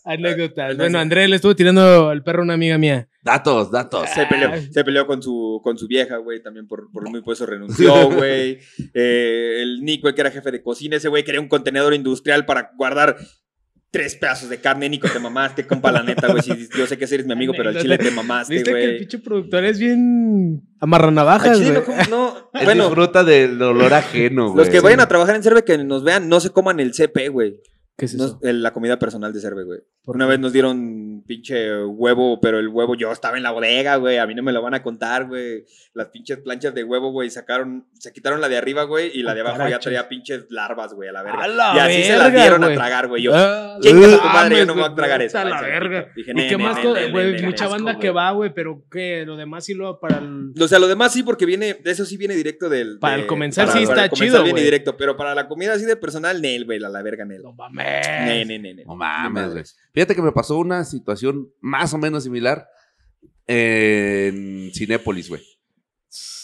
[0.08, 0.76] Anécdotas.
[0.76, 3.08] Bueno, André le estuvo tirando al perro a una amiga mía.
[3.22, 4.08] Datos, datos.
[4.14, 7.44] Se peleó, se peleó con su, con su vieja, güey, también por, por muy puesto
[7.46, 8.58] renunció, güey.
[8.94, 12.46] Eh, el Nick, güey, que era jefe de cocina, ese güey quería un contenedor industrial
[12.46, 13.16] para guardar
[13.90, 14.88] tres pedazos de carne.
[14.88, 16.42] Nico, te mamaste, compa, la neta, güey.
[16.76, 18.98] yo sé que eres mi amigo, pero al chile te mamaste, Viste que el güey.
[19.00, 21.72] pinche productor es bien amarranavajas, güey.
[21.72, 22.50] no, ¿cómo no?
[22.64, 24.56] Bueno, disfruta del olor ajeno, güey.
[24.58, 27.28] los que vayan a trabajar en Cerve, que nos vean, no se coman el CP,
[27.28, 27.60] güey.
[27.98, 28.38] ¿Qué es eso?
[28.42, 29.80] el- la comida personal de Cerve, güey.
[30.04, 30.30] ¿Por Una qué?
[30.30, 34.16] vez nos dieron pinche huevo, pero el huevo yo estaba en la bodega, güey.
[34.18, 35.64] A mí no me lo van a contar, güey.
[35.94, 39.34] Las pinches planchas de huevo, güey, sacaron, se quitaron la de arriba, güey, y la
[39.34, 41.42] de abajo ya traía pinches larvas, güey, a la verga.
[41.42, 42.72] A la y así se las dieron güey.
[42.72, 43.22] a tragar, güey.
[43.22, 45.38] Yo, Ah, tu madre, yo no me voy a tragar eso.
[45.38, 46.06] A la verga.
[46.14, 46.78] Dije, ¿Y "Ne, qué más?
[46.82, 48.00] güey, mucha banda güey".
[48.00, 49.24] que va, güey, pero ¿qué?
[49.26, 50.52] Lo demás sí lo para el...
[50.58, 52.98] O sea, lo demás sí, porque viene, de eso sí viene directo del.
[53.00, 54.64] Para el comensal para- sí está chido, viene güey.
[54.64, 57.42] directo, pero para la comida así de personal, Nel, güey, a la verga, Nel.
[57.42, 57.87] No mames.
[58.26, 59.64] No Ni mames, güey.
[59.92, 62.68] Fíjate que me pasó una situación más o menos similar
[63.46, 65.42] en Cinépolis, güey.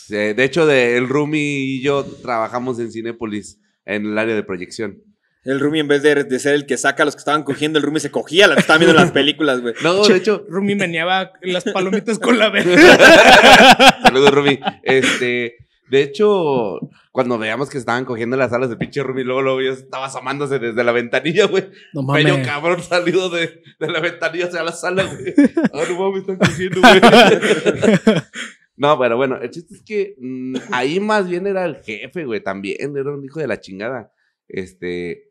[0.09, 5.03] De hecho, de, el Rumi y yo trabajamos en Cinépolis, en el área de proyección.
[5.45, 7.79] El Rumi, en vez de, de ser el que saca a los que estaban cogiendo,
[7.79, 9.75] el Rumi se cogía a los que estaban viendo las películas, güey.
[9.83, 12.77] No, de hecho, Rumi meneaba las palomitas con la verga.
[14.03, 14.59] saludos, Rumi.
[14.83, 15.64] Este,
[15.95, 16.81] de hecho,
[17.13, 20.59] cuando veíamos que estaban cogiendo las alas de pinche Rumi, luego, luego ya estaba asomándose
[20.59, 21.71] desde la ventanilla, güey.
[21.93, 22.49] No Medio mames.
[22.49, 25.35] cabrón salido de, de la ventanilla hacia la sala, güey.
[25.73, 27.01] Ah, no mames, están cogiendo, güey.
[28.77, 32.43] No, pero bueno, el chiste es que mm, ahí más bien era el jefe, güey,
[32.43, 34.13] también, era un hijo de la chingada.
[34.49, 35.31] Este,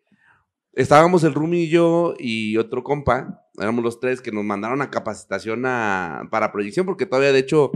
[0.71, 4.89] estábamos el Rumi y yo y otro compa, éramos los tres que nos mandaron a
[4.89, 7.71] capacitación a, para proyección, porque todavía, de hecho,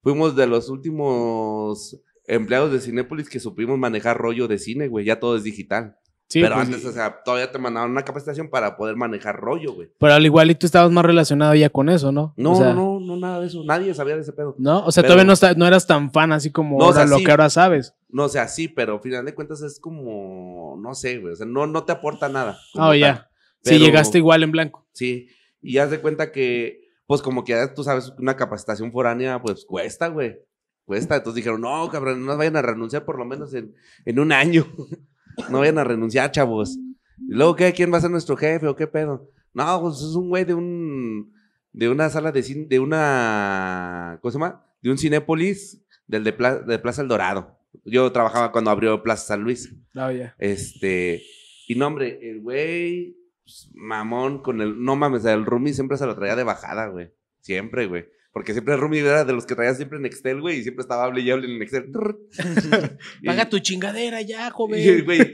[0.00, 2.00] fuimos de los últimos
[2.34, 5.96] empleados de Cinépolis que supimos manejar rollo de cine, güey, ya todo es digital.
[6.28, 9.72] Sí, pero pues, antes, o sea, todavía te mandaron una capacitación para poder manejar rollo,
[9.74, 9.88] güey.
[9.98, 12.34] Pero al igual y tú estabas más relacionado ya con eso, ¿no?
[12.36, 14.54] No, O sea, no, no, nada de eso, nadie sabía de ese pedo.
[14.56, 14.84] ¿No?
[14.86, 17.02] O sea, Pero- todavía no, está- no eras tan fan así como No, o sea,
[17.02, 17.24] ahora, lo sí.
[17.24, 17.94] que ahora sabes.
[18.08, 21.36] No, o sea, sí, pero al final de cuentas es como, no sé, güey, o
[21.36, 22.58] sea, no, no te aporta nada.
[22.74, 23.28] Oh, ya.
[23.64, 24.86] Si llegaste igual en blanco.
[24.92, 25.26] Sí,
[25.60, 29.64] y haz de cuenta que, pues como que ya tú sabes, una capacitación foránea, pues
[29.64, 30.38] cuesta, güey,
[30.84, 31.16] cuesta.
[31.16, 34.66] Entonces dijeron, no, cabrón, no vayan a renunciar por lo menos en, en un año.
[35.50, 36.76] no vayan a renunciar, chavos.
[37.18, 37.72] Y luego, ¿qué?
[37.72, 39.30] ¿Quién va a ser nuestro jefe o qué pedo?
[39.52, 41.32] No, pues es un güey de un,
[41.72, 44.64] de una sala de cine, de una, ¿cómo se llama?
[44.82, 47.58] De un Cinépolis, del de, Pla- de Plaza El Dorado.
[47.84, 49.74] Yo trabajaba cuando abrió Plaza San Luis.
[49.94, 50.34] Oh, ya.
[50.38, 51.22] Este,
[51.68, 56.06] y no, hombre, el güey, pues, mamón, con el, no mames, el Rumi siempre se
[56.06, 57.10] lo traía de bajada, güey.
[57.40, 58.06] Siempre, güey.
[58.32, 61.04] Porque siempre Rumi era de los que traía siempre en Excel, güey, y siempre estaba
[61.04, 61.90] hable y hable en Excel.
[63.24, 65.04] Paga tu chingadera ya, joven.
[65.04, 65.32] güey,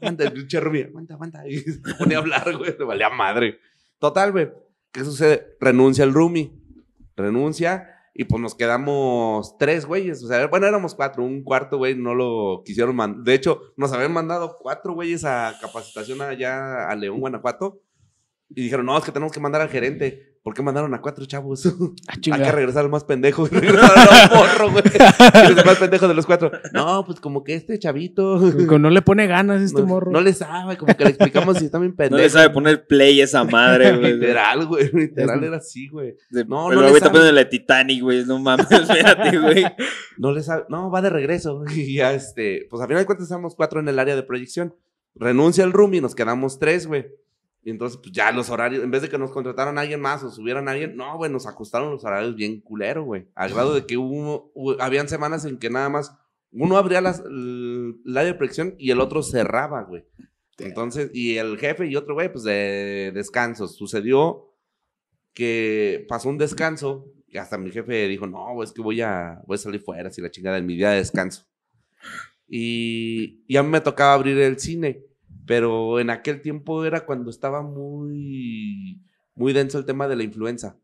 [0.00, 1.48] aguanta, pinche Rumi, aguanta, aguanta.
[1.48, 3.58] Y se ponía a hablar, güey, le valía madre.
[3.98, 4.48] Total, güey.
[4.92, 5.56] ¿Qué sucede?
[5.60, 6.52] Renuncia el Rumi.
[7.16, 7.92] Renuncia.
[8.14, 10.22] Y pues nos quedamos tres güeyes.
[10.22, 11.22] O sea, bueno, éramos cuatro.
[11.22, 13.24] Un cuarto, güey, no lo quisieron mandar.
[13.24, 17.82] De hecho, nos habían mandado cuatro güeyes a capacitación allá a León, Guanajuato.
[18.48, 20.35] Y dijeron, no, es que tenemos que mandar al gerente.
[20.46, 21.66] ¿Por qué mandaron a cuatro chavos?
[22.06, 23.48] Ah, Hay que regresar al más pendejo.
[23.50, 24.84] Al morro, güey.
[24.84, 26.52] ¿Quién es el más pendejo de los cuatro?
[26.72, 28.40] No, pues como que este chavito.
[28.68, 30.12] Como no le pone ganas este No, morro.
[30.12, 32.22] no le sabe, como que le explicamos si está bien No pendejo.
[32.22, 34.12] le sabe poner play esa madre, güey.
[34.14, 34.88] Literal, güey.
[34.92, 36.14] Literal era así, güey.
[36.30, 38.24] De- No, pero no le ahorita poniendo la Titanic, güey.
[38.24, 39.64] No mames, espérate, güey.
[40.16, 40.62] No le sabe.
[40.68, 41.64] No, va de regreso.
[41.74, 42.68] Y ya, este.
[42.70, 44.76] Pues a final de cuentas estamos cuatro en el área de proyección.
[45.16, 47.06] Renuncia el room y nos quedamos tres, güey.
[47.66, 50.22] Y entonces, pues ya los horarios, en vez de que nos contrataran a alguien más
[50.22, 53.26] o subieran a alguien, no, güey, nos ajustaron los horarios bien culero, güey.
[53.34, 56.16] Al grado de que hubo, hubo- habían semanas en que nada más
[56.52, 60.04] uno abría las, el, el área de proyección y el otro cerraba, güey.
[60.58, 63.74] Entonces, y el jefe y otro güey, pues de descansos.
[63.74, 64.54] Sucedió
[65.34, 69.56] que pasó un descanso y hasta mi jefe dijo, no, es que voy a, voy
[69.56, 71.48] a salir fuera, si la chingada en mi día de descanso.
[72.48, 75.02] Y, y a mí me tocaba abrir el cine,
[75.46, 79.00] pero en aquel tiempo era cuando estaba muy,
[79.34, 80.78] muy denso el tema de la influenza.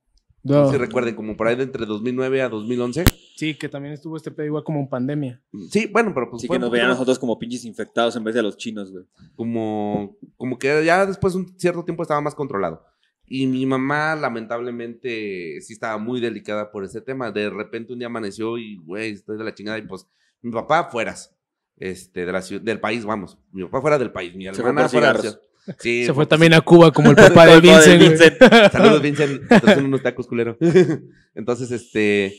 [0.45, 0.67] No No.
[0.67, 3.05] sé si recuerden, como por ahí de entre 2009 a 2011.
[3.37, 5.41] Sí, que también estuvo este pedo igual como en pandemia.
[5.71, 8.25] Sí, bueno, pero pues Así fue que nos veían a nosotros como pinches infectados en
[8.25, 9.05] vez de a los chinos, güey.
[9.37, 12.85] como, como que ya después de un cierto tiempo estaba más controlado.
[13.25, 17.31] Y mi mamá, lamentablemente, sí estaba muy delicada por ese tema.
[17.31, 19.79] De repente un día amaneció y, güey, estoy de la chingada.
[19.79, 20.07] Y pues,
[20.43, 21.35] mi papá fueras,
[21.77, 23.39] este, de la ciudad, del país, vamos.
[23.53, 25.41] Mi papá fuera del país, mi Se hermana por fuera de la cigarros.
[25.41, 25.77] ciudad.
[25.79, 28.37] Sí, Se fue también a Cuba como el papá de Vincent.
[28.73, 29.43] Saludos, Vincent.
[29.65, 30.57] Son unos tacos culero.
[31.35, 32.35] Entonces, este.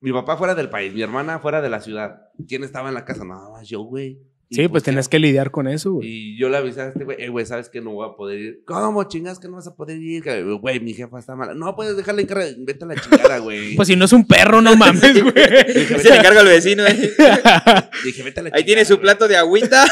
[0.00, 2.22] Mi papá fuera del país, mi hermana fuera de la ciudad.
[2.48, 3.24] ¿Quién estaba en la casa?
[3.24, 4.18] Nada más yo, güey.
[4.52, 6.08] Sí, pues tenías que lidiar con eso, güey.
[6.08, 8.38] Y yo le avisé a este güey, eh, güey, ¿sabes que no voy a poder
[8.38, 8.62] ir?
[8.66, 10.24] ¿Cómo chingas que no vas a poder ir?
[10.60, 11.54] Güey, mi jefa está mala.
[11.54, 13.74] No puedes dejarla en cara, vete a la chingada, güey.
[13.76, 15.34] Pues si no es un perro, no mames, güey.
[15.34, 16.94] Se le encarga al vecino, eh.
[18.04, 19.84] Dije, vete a la Ahí tiene su plato de agüita.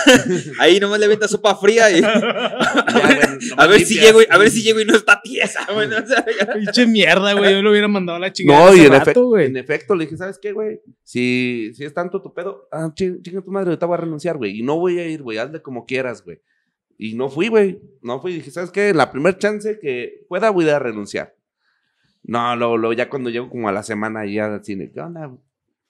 [0.59, 4.63] Ahí nomás le venta sopa fría y a ver si llego, y- a ver si
[4.63, 5.89] llego y no está tiesa, güey.
[5.89, 5.97] ¿no?
[5.99, 7.53] O sea, ya- Pinche mierda, güey.
[7.55, 8.71] Yo lo hubiera mandado a la chingada.
[8.71, 9.47] No, y en, rato, efecto, güey.
[9.47, 10.81] en efecto le dije, ¿sabes qué, güey?
[11.03, 14.37] Si, si es tanto tu pedo, ah, ching- chinga tu madre, ahorita voy a renunciar,
[14.37, 14.50] güey.
[14.59, 16.41] Y no voy a ir, güey, hazle como quieras, güey.
[16.99, 17.81] Y no fui, güey.
[18.03, 18.35] No fui.
[18.35, 18.93] Dije, ¿sabes qué?
[18.93, 21.35] La primer chance que pueda, voy a renunciar.
[22.23, 25.35] No, luego, luego ya cuando llego como a la semana ya al cine, ¿qué onda?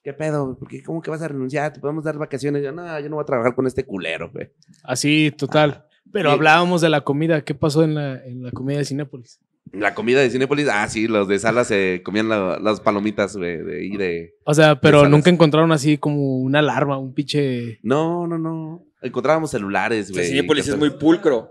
[0.03, 0.57] ¿Qué pedo?
[0.57, 0.83] ¿Por qué?
[0.83, 1.73] ¿Cómo que vas a renunciar?
[1.73, 2.63] ¿Te podemos dar vacaciones?
[2.63, 4.51] Yo, no, yo no voy a trabajar con este culero, güey.
[4.85, 5.87] Así, total.
[6.13, 6.35] Pero Sí.
[6.37, 7.43] hablábamos de la comida.
[7.45, 9.41] ¿Qué pasó en la, en la comida de Cinépolis?
[9.73, 13.59] La comida de Cinépolis, ah, sí, los de sala se comían la- las palomitas, güey,
[13.59, 14.35] de ahí de...
[14.45, 15.11] O sea, pero salas.
[15.13, 17.79] nunca encontraron así como una alarma, un pinche.
[17.83, 18.85] No, no, no.
[19.01, 20.27] Encontrábamos celulares, güey.
[20.27, 21.51] Cinépolis es muy pulcro.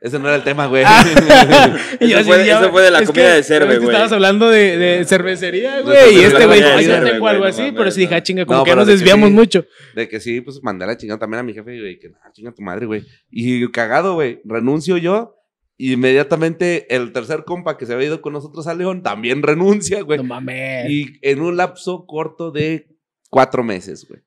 [0.00, 0.84] Ese no era el tema, güey.
[2.00, 3.88] Y yo Eso así, fue- ya- eso fue de la comida de cerve, güey.
[3.88, 6.14] Estabas hablando de, de cervecería, De güey.
[6.14, 8.16] Y este güey, de "Ay, yo cerve, tengo algo no así, pero sí dije, no.
[8.18, 9.34] ah, chinga, como No, que nos de que desviamos sí.
[9.34, 9.64] mucho.
[9.96, 12.30] De que sí, pues mandé a la chingada también a mi jefe, güey, que ah,
[12.32, 13.02] chinga tu madre, güey.
[13.32, 15.34] Y cagado, güey, renuncio yo.
[15.80, 20.18] Inmediatamente el tercer compa que se había ido con nosotros a León también renuncia, güey.
[20.18, 20.90] No mames.
[20.90, 22.98] y en un lapso corto de
[23.30, 24.20] cuatro meses, güey.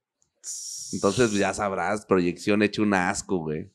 [0.94, 3.70] Entonces, ya sabrás, proyección hecho un asco, güey.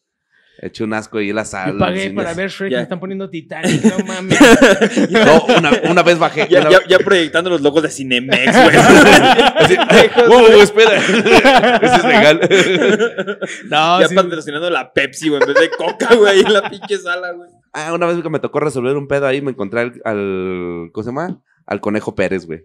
[0.59, 1.73] Hecho un asco ahí en la sala.
[1.73, 2.77] Yo pagué para ver Shrek, Ya.
[2.79, 4.39] me están poniendo Titanic, no mames.
[5.11, 6.47] No, una, una vez bajé.
[6.49, 8.77] Ya, una- ya, ya proyectando los logos de Cinemex, güey.
[9.57, 9.77] así,
[10.29, 10.97] "Wow, espera.
[10.97, 12.41] Eso es legal.
[13.69, 14.15] No, ya sí.
[14.15, 17.51] patrocinando la Pepsi, güey, en vez de Coca, güey, en la pinche sala, güey.
[17.73, 21.03] Ah, una vez que me tocó resolver un pedo ahí, me encontré al, al ¿cómo
[21.05, 21.43] se llama?
[21.67, 22.61] Al Conejo Pérez, güey.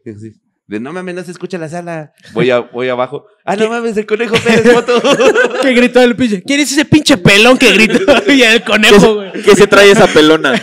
[0.71, 2.13] De no mames, no se escucha la sala.
[2.33, 3.25] Voy, a, voy abajo.
[3.43, 5.01] Ah, no mames, el Conejo Pérez, foto.
[5.61, 6.41] Que gritó el pinche.
[6.43, 7.99] ¿Quién es ese pinche pelón que gritó?
[8.31, 9.33] y el conejo, güey.
[9.43, 10.53] ¿Qué se trae esa pelona?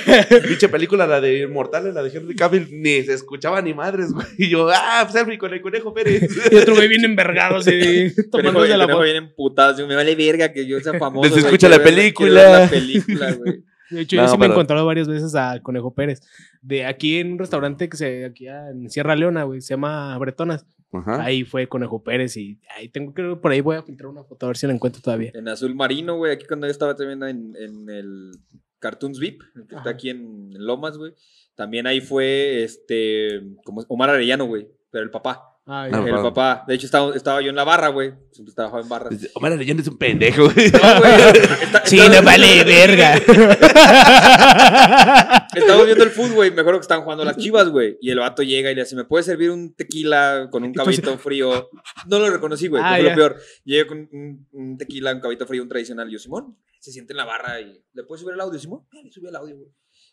[0.48, 4.26] Pinche película, la de Inmortales, la de Henry Cavill, ni se escuchaba ni madres, güey.
[4.38, 6.26] Y yo, ah, selfie con el Conejo Pérez.
[6.50, 9.02] Y otro güey bien envergado así, tomándose la foto.
[9.02, 11.28] bien emputado, así, me vale verga que yo sea famoso.
[11.28, 12.60] Güey, escucha la película.
[12.60, 13.62] La película, güey.
[13.90, 16.20] De hecho, No, yo sí me he encontrado varias veces a Conejo Pérez.
[16.62, 20.66] De aquí en un restaurante que se, aquí en Sierra Leona, güey, se llama Bretonas.
[20.92, 21.22] Ajá.
[21.22, 24.24] Ahí fue Conejo Pérez y ahí tengo, creo que por ahí voy a filtrar una
[24.24, 25.30] foto a ver si la encuentro todavía.
[25.34, 28.30] En azul marino, güey, aquí cuando yo estaba también en, en el
[28.78, 31.12] Cartoons VIP, el que está aquí en, en Lomas, güey.
[31.54, 35.57] También ahí fue, este, como Omar Arellano, güey, pero el papá.
[35.70, 36.22] Ay, el papá.
[36.22, 36.64] papá.
[36.66, 38.14] De hecho, estaba, estaba yo en la barra, güey.
[38.32, 39.10] Siempre trabajaba en barra.
[39.34, 40.70] Omar Arellano es un pendejo, güey.
[40.70, 41.12] No, güey.
[41.62, 43.14] está- Sí, estaba- no vale verga.
[45.54, 46.50] Estábamos viendo el fútbol, güey.
[46.52, 47.98] Me acuerdo que estaban jugando las chivas, güey.
[48.00, 51.16] Y el vato llega y le dice: ¿Me puedes servir un tequila con un caballito
[51.18, 51.68] frío?
[52.06, 52.82] No lo reconocí, güey.
[52.84, 53.36] Ah, fue lo peor.
[53.64, 56.08] Llega con un, un tequila, un caballito frío, un tradicional.
[56.08, 58.86] Y yo, Simón, se siente en la barra y ¿le puedes subir el audio, Simón?
[58.92, 59.68] Le subí el audio, güey.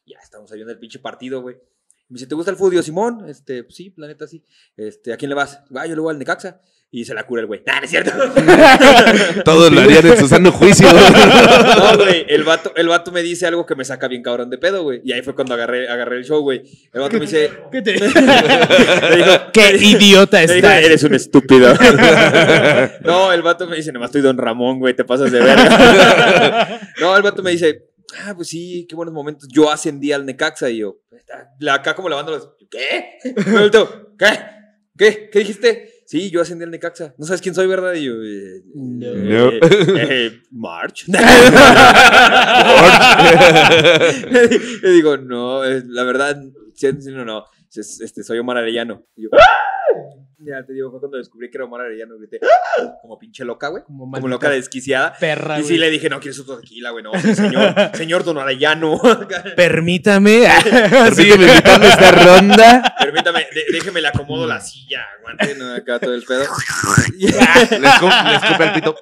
[0.05, 1.55] Ya estamos ahí viendo el pinche partido, güey.
[2.07, 3.25] Me dice, ¿te gusta el fútbol, Simón?
[3.27, 4.43] Este, pues sí, la neta sí.
[4.77, 5.61] Este, ¿a quién le vas?
[5.75, 6.61] Ah, yo le voy al Necaxa.
[6.91, 7.61] Y se la cura el güey.
[7.65, 8.11] Nah, no es cierto.
[9.43, 10.87] Todos lo harían en su sano juicio.
[11.77, 14.57] No, güey, el vato, el vato me dice algo que me saca bien cabrón de
[14.57, 15.01] pedo, güey.
[15.03, 16.61] Y ahí fue cuando agarré, agarré el show, güey.
[16.93, 20.83] El vato me dice, ¿Qué, te- me dijo, Qué idiota dijo, estás.
[20.83, 21.73] eres un estúpido.
[23.01, 26.79] no, el vato me dice, nomás estoy Don Ramón, güey, te pasas de verga.
[27.01, 27.89] no, el vato me dice,
[28.23, 29.47] ah, pues sí, qué buenos momentos.
[29.51, 30.97] Yo ascendí al Necaxa y yo,
[31.59, 33.17] la- acá como lavando ¿qué?
[34.17, 34.39] ¿Qué?
[34.97, 35.29] ¿Qué?
[35.31, 35.91] ¿Qué dijiste?
[36.07, 37.15] Sí, yo ascendí al Necaxa.
[37.17, 37.93] ¿No sabes quién soy, verdad?
[37.95, 39.49] Y yo, eh, No.
[39.49, 39.59] eh,
[40.09, 41.05] eh, March.
[44.81, 49.05] Le digo, no, la verdad, no, no, es- este, soy Omar Arellano.
[49.15, 49.29] Y yo,
[50.39, 52.39] ya te digo, fue cuando descubrí que era Omar Arellano, grité,
[53.01, 55.13] como pinche loca, güey, Como loca desquiciada.
[55.19, 55.79] perra, Y sí güey.
[55.79, 57.03] le dije, no, ¿quieres otro tequila, güey?
[57.03, 58.99] No, señor, señor Don Arellano.
[59.55, 60.47] Permítame.
[60.91, 62.95] Permíteme invitarle esta ronda.
[62.99, 66.43] Permítame, de- déjeme le acomodo la silla, aguante, no, acá todo el pedo.
[67.17, 68.95] Les escupe el pito.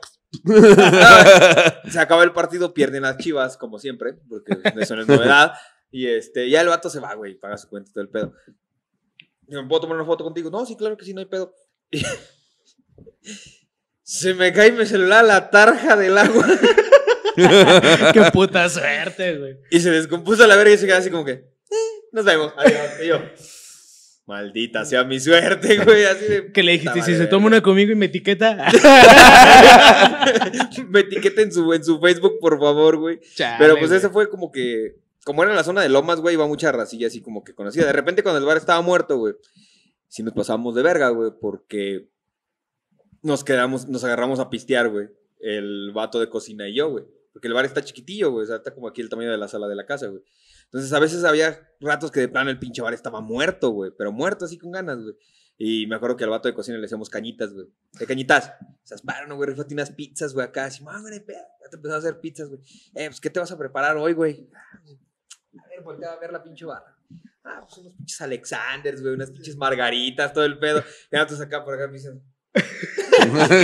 [1.90, 5.54] Se acaba el partido, pierden las chivas, como siempre, porque eso no es novedad.
[5.92, 8.34] Y este, ya el vato se va, güey, paga su cuenta todo el pedo.
[9.48, 10.50] Y ¿Me puedo tomar una foto contigo?
[10.50, 11.54] No, sí, claro que sí, no hay pedo.
[11.92, 12.02] Y
[14.04, 16.46] se me cae mi celular a la tarja del agua
[18.14, 19.58] Qué puta suerte, güey.
[19.72, 21.76] y se descompuso la verga y se queda así como que, "Eh,
[22.12, 22.54] nos vemos.
[22.58, 22.82] Adiós.
[23.04, 23.20] Y yo,
[24.28, 26.52] maldita sea mi suerte, güey, así de.
[26.52, 28.70] Que le dijiste, si se toma una conmigo y me etiqueta.
[30.90, 33.20] me etiqueta en su, en su Facebook, por favor, güey.
[33.36, 33.98] Chale, Pero pues güey.
[33.98, 34.96] ese fue como que.
[35.26, 37.86] Como era en la zona de Lomas, güey, iba mucha racilla así como que conocida.
[37.86, 39.36] De repente, cuando el bar estaba muerto, güey,
[40.08, 42.10] sí nos pasamos de verga, güey, porque
[43.22, 45.08] nos quedamos, nos agarramos a pistear, güey.
[45.40, 47.06] El vato de cocina y yo, güey.
[47.32, 48.44] Porque el bar está chiquitillo, güey.
[48.44, 50.22] O sea, está como aquí el tamaño de la sala de la casa, güey.
[50.66, 53.92] Entonces, a veces había ratos que de plano el pinche bar estaba muerto, güey.
[53.98, 55.16] Pero muerto así con ganas, güey.
[55.58, 57.68] Y me acuerdo que al vato de cocina le decíamos cañitas, güey.
[57.98, 58.54] ¿Qué cañitas?
[58.84, 60.66] Esas para, no, güey, rifate unas pizzas, güey, acá.
[60.66, 61.38] Así, "Ah, güey, pedo".
[61.64, 62.62] Ya te empezó a hacer pizzas, güey.
[62.96, 64.50] Eh, pues, ¿qué te vas a preparar hoy, güey?
[65.78, 66.96] "Ah, pues, A ver, voltea a ver la pinche barra.
[67.46, 70.84] Ah, pues unos pinches Alexanders, güey, unas pinches margaritas, todo el pedo.
[71.12, 72.22] Y nosotros acá por acá me dicen.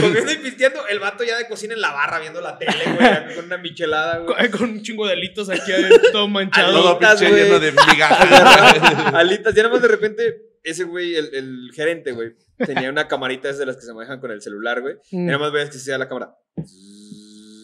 [0.02, 3.36] Comiendo y pisteando, el vato ya de cocina en la barra viendo la tele, güey,
[3.36, 4.50] con una michelada, güey.
[4.52, 5.72] Con, un chingo de alitos aquí
[6.12, 6.74] todo manchado.
[6.74, 7.44] Todo Alitas, pinche güey.
[7.46, 9.14] lleno de migajas.
[9.14, 13.48] Alitas, ya nada más de repente, ese güey, el, el gerente, güey, tenía una camarita
[13.50, 14.96] esas de las que se manejan con el celular, güey.
[15.12, 15.26] Y Mm.
[15.28, 16.36] nada más veías que se hacía la cámara.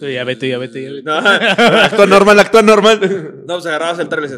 [0.01, 1.03] Ya vete, ya vete, ya vete.
[1.03, 2.99] No, actúa normal, actúa normal.
[3.45, 4.29] no, pues agarrabas el tarro y.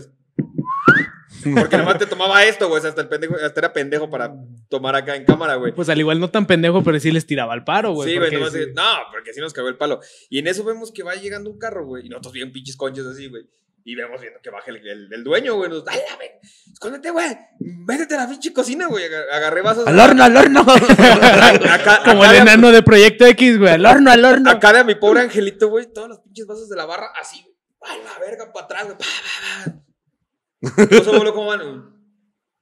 [1.54, 2.80] Porque nada más te tomaba esto, güey.
[2.80, 4.34] o sea, Hasta el pendejo, hasta era pendejo para
[4.70, 5.74] tomar acá en cámara, güey.
[5.74, 8.10] Pues al igual no tan pendejo, pero sí les tiraba al paro, güey.
[8.10, 8.60] Sí, güey, nomás sí.
[8.74, 10.00] no, porque así nos cagó el palo.
[10.30, 12.06] Y en eso vemos que va llegando un carro, güey.
[12.06, 13.44] Y nosotros bien pinches conchos así, güey.
[13.90, 15.70] Y vemos viendo que baja el, el- el dueño, güey.
[15.70, 16.42] Nos, ¡ay, la ve!
[16.74, 17.38] Escóndete, güey.
[17.62, 19.06] Métete a la pinche cocina, güey.
[19.06, 19.88] Agar- Agarré vasos.
[19.88, 20.60] Al horno, al horno.
[21.72, 23.72] Acá, Como acá el a- enano de Proyecto X, güey.
[23.72, 24.50] Al horno, al horno.
[24.50, 25.86] Acá de a mi pobre angelito, güey.
[25.94, 27.56] Todos los pinches vasos de la barra así, güey.
[27.84, 28.52] ¡Ay, la verga!
[28.52, 28.98] Para atrás, güey.
[28.98, 30.96] Pa, pa, pa.
[30.98, 31.94] No sé, güey, cómo van.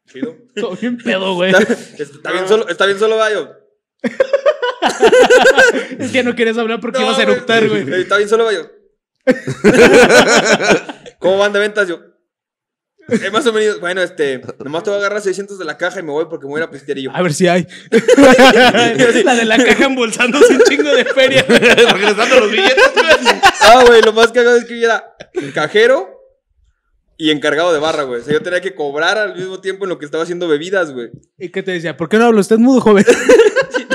[0.08, 0.36] Chido.
[0.56, 1.52] Todo bien pedo, güey.
[1.56, 3.52] Está, está bien solo, está bien solo, gallo.
[5.98, 7.92] Es que no quieres hablar porque No, ibas a eructar, güey.
[8.02, 8.70] Está bien solo, gallo.
[11.26, 12.00] ¿Cómo van de ventas yo?
[13.08, 16.00] Eh, más o menos, bueno, este, nomás te voy a agarrar 600 de la caja
[16.00, 17.12] y me voy porque me voy a ir a pistear y yo.
[17.16, 17.68] A ver si hay.
[19.24, 21.44] la de la caja embolsándose un chingo de feria.
[21.48, 22.92] Regresando los billetes.
[23.62, 25.16] Ah, güey, lo más cagado es que yo era
[25.54, 26.16] cajero
[27.18, 28.22] y encargado de barra, güey.
[28.22, 30.92] O sea, yo tenía que cobrar al mismo tiempo en lo que estaba haciendo bebidas,
[30.92, 31.10] güey.
[31.40, 31.98] ¿Y qué te decía?
[31.98, 33.06] ¿Por qué no habla usted mudo, joven?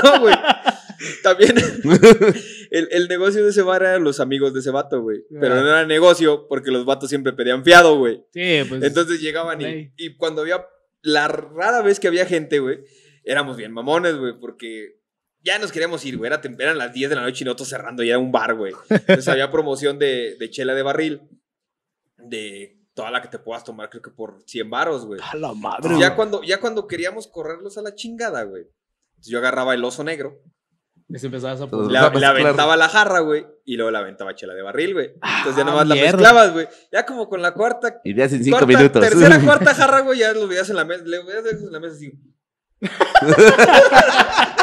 [0.03, 0.33] No, güey.
[1.23, 1.55] También
[2.71, 5.23] el, el negocio de ese bar eran los amigos de ese vato, güey.
[5.29, 8.23] Pero no era negocio porque los vatos siempre pedían fiado, güey.
[8.33, 8.83] Sí, pues.
[8.83, 10.65] Entonces llegaban y, cuando había,
[11.01, 12.79] la rara vez que había gente, güey,
[13.23, 14.99] éramos bien mamones, güey, porque
[15.43, 18.03] ya nos queríamos ir, güey, era, eran las 10 de la noche y nosotros cerrando,
[18.03, 18.73] y era un bar, güey.
[18.89, 21.21] Entonces había promoción de, de chela de barril,
[22.17, 25.19] de toda la que te puedas tomar, creo que por 100 varos, güey.
[25.23, 25.97] A la madre.
[25.99, 28.63] Ya, cuando, ya cuando queríamos correrlos a la chingada, güey,
[29.11, 30.41] entonces yo agarraba el oso negro,
[31.11, 31.91] Les empezabas a poner.
[31.91, 32.45] le, Vamos a le mezclar.
[32.45, 35.07] aventaba la jarra, güey, y luego le aventaba chela de barril, güey.
[35.07, 36.11] Entonces ya Ah, nomás la mierda.
[36.13, 36.67] mezclabas, güey.
[36.91, 39.01] Ya como con la cuarta Y ya en cinco Cuarta- minutos.
[39.01, 41.03] Tercera, cuarta jarra, güey, ya lo veías en la mesa.
[41.05, 42.13] Le veías en la mesa así.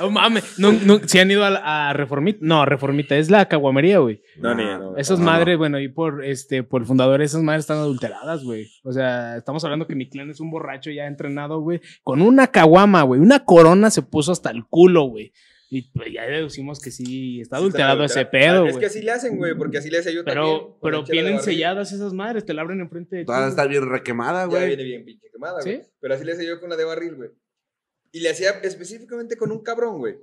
[0.00, 0.58] No mames.
[0.58, 2.38] No, no, si han ido a, a Reformita.
[2.42, 3.16] No, Reformita.
[3.16, 4.22] Es la caguamería, güey.
[4.38, 4.96] No, ni no.
[4.96, 8.68] Esas no, madres, bueno, y por este, por el fundador, esas madres están adulteradas, güey.
[8.82, 11.80] O sea, estamos hablando que mi clan es un borracho ya entrenado, güey.
[12.02, 13.20] Con una caguama, güey.
[13.20, 15.32] Una corona se puso hasta el culo, güey.
[15.70, 18.66] Y pues ya deducimos que sí, está adulterado Sí, ese pedo.
[18.66, 18.80] Es güey.
[18.80, 20.44] que así le hacen, güey, porque así le hacía yo también.
[20.46, 23.32] Pero, con pero vienen selladas esas madres, te la abren enfrente de ti.
[23.48, 24.66] Está bien requemada, Ya güey.
[24.68, 25.76] viene bien pinche quemada, güey.
[25.76, 25.82] ¿Sí?
[26.00, 27.30] Pero así le hacía yo con la de barril, güey.
[28.14, 30.14] Y le hacía específicamente con un cabrón, güey.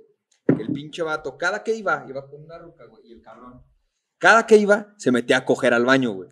[0.46, 3.02] Que el pinche vato, cada que iba, iba con una ruca, güey.
[3.06, 3.62] Y el cabrón,
[4.16, 6.30] cada que iba, se metía a coger al baño, güey.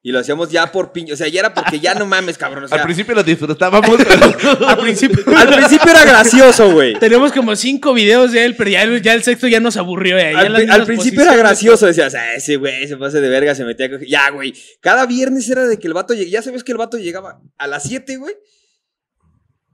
[0.00, 1.12] Y lo hacíamos ya por pinche.
[1.12, 2.64] O sea, ya era porque ya no mames, cabrón.
[2.64, 4.66] O sea, Al principio lo disfrutábamos, pero.
[4.68, 5.22] Al principio.
[5.36, 6.98] al principio era gracioso, güey.
[6.98, 10.16] Tenemos como cinco videos de él, pero ya, ya el sexto ya nos aburrió.
[10.16, 10.32] eh.
[10.32, 13.66] Ya Al, las principio era gracioso, decías, ah, ese güey se pase de verga, se
[13.66, 14.08] metía a coger.
[14.08, 14.54] Ya, güey.
[14.80, 16.30] Cada viernes era de que el vato llegaba.
[16.30, 18.34] Ya sabes que el vato llegaba a las 7, güey.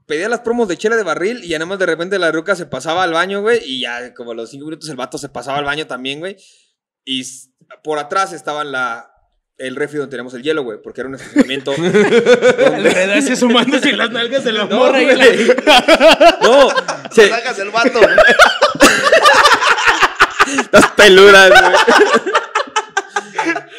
[0.09, 2.55] Pedía las promos de chela de barril y ya nada más de repente la ruca
[2.55, 3.61] se pasaba al baño, güey.
[3.63, 6.35] Y ya como a los 5 minutos el vato se pasaba al baño también, güey.
[7.05, 7.23] Y
[7.83, 9.11] por atrás estaba la,
[9.59, 11.71] el refri donde teníamos el hielo, güey, porque era un estacionamiento.
[11.77, 14.99] Alrededor así asomándose las nalgas de la No, morra.
[14.99, 15.15] güey.
[16.41, 16.69] no,
[17.11, 17.99] se, Sacas el vato.
[20.71, 21.73] las peludas, güey.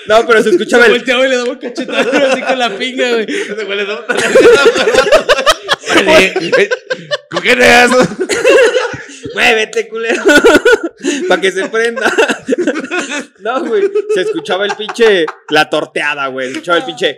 [0.07, 0.99] No, pero se escuchaba Se el.
[0.99, 3.27] volteaba y le daba un cachetado así con la pinga, güey.
[3.27, 4.05] Le da un-
[7.31, 7.91] ¿Con es?
[9.35, 10.23] muévete, culero.
[11.29, 12.13] Para que se prenda.
[13.41, 13.91] no, güey.
[14.15, 15.27] Se escuchaba el pinche.
[15.49, 16.47] La torteada, güey.
[16.49, 17.17] Se escuchaba el pinche.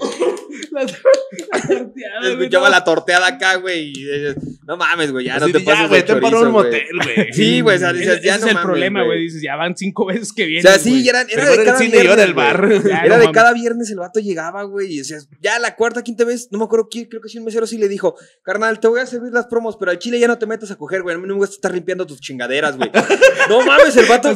[0.72, 0.82] La,
[1.52, 3.90] la torteada, escuchaba la torteada acá, güey.
[3.90, 5.26] y dices, No mames, güey.
[5.26, 7.32] Ya no te pases güey, te paró un motel, güey.
[7.32, 7.76] Sí, güey.
[7.76, 9.24] O sea, dices, ya es el problema, güey.
[9.24, 10.62] Dices, ya van cinco veces que O vienen.
[10.62, 12.72] sea, sí, era, de cada viernes, bar.
[13.04, 16.48] Era de cada viernes el vato llegaba, güey, y decías, ya la cuarta, quinta vez,
[16.50, 19.00] no me acuerdo quién, creo que sí un mesero sí le dijo, carnal, te voy
[19.00, 21.18] a servir las promos, pero al chile ya no te metas a coger, güey, a
[21.18, 22.90] mí no me gusta estar limpiando tus chingaderas, güey.
[23.48, 24.34] no mames, el vato,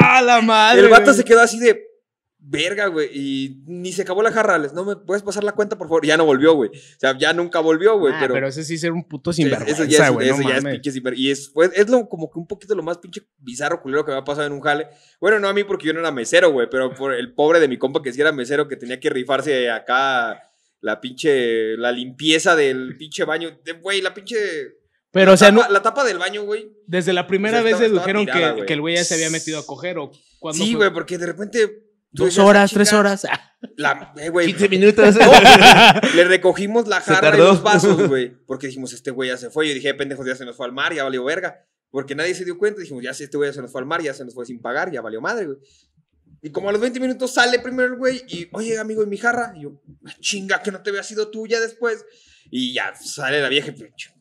[0.00, 0.82] ¡Ah, la madre!
[0.82, 1.87] el vato se quedó así de
[2.50, 5.76] verga, güey, y ni se acabó la jarra, les, no me puedes pasar la cuenta,
[5.76, 6.70] por favor, ya no volvió, güey.
[6.70, 8.32] O sea, ya nunca volvió, güey, Ah, pero...
[8.34, 10.28] pero, ese sí ser un puto sinvergüenza, eso ya es, güey.
[10.30, 12.82] eso no ya es pinche sinver- Y es, es lo, como que un poquito lo
[12.82, 14.88] más pinche bizarro, culero que me ha pasado en un jale.
[15.20, 17.68] Bueno, no a mí porque yo no era mesero, güey, pero por el pobre de
[17.68, 20.42] mi compa que sí era mesero, que tenía que rifarse acá
[20.80, 23.58] la pinche, la limpieza del pinche baño.
[23.82, 24.36] Güey, la pinche...
[25.10, 26.70] Pero, o sea, no, la tapa del baño, güey.
[26.86, 29.04] desde la primera O sea, vez estaba- dedujeron estaba tirada, que, que el güey ya
[29.04, 31.87] se había metido a coger o cuando Sí, güey, porque de repente...
[32.10, 33.00] Dos decías, horas, "Ah, tres chinga".
[33.00, 33.24] horas.
[33.26, 35.14] Ah, La, eh, güey, 15 minutos.
[36.14, 38.30] Le recogimos la jarra y los vasos, güey.
[38.46, 39.68] Porque dijimos, este güey ya se fue.
[39.68, 41.64] Yo dije, pendejos, ya se nos fue al mar, ya valió verga.
[41.90, 42.80] Porque nadie se dio cuenta.
[42.80, 44.46] Dijimos, ya si este güey ya se nos fue al mar, ya se nos fue
[44.46, 45.58] sin pagar, ya valió madre, güey.
[46.40, 49.16] Y como a los 20 minutos sale primero el güey y, oye, amigo, ¿y mi
[49.16, 49.52] jarra?
[49.56, 52.04] Y yo, "Ah, chinga, que no te había sido tú ya después.
[52.50, 54.14] Y ya sale la vieja y pinche.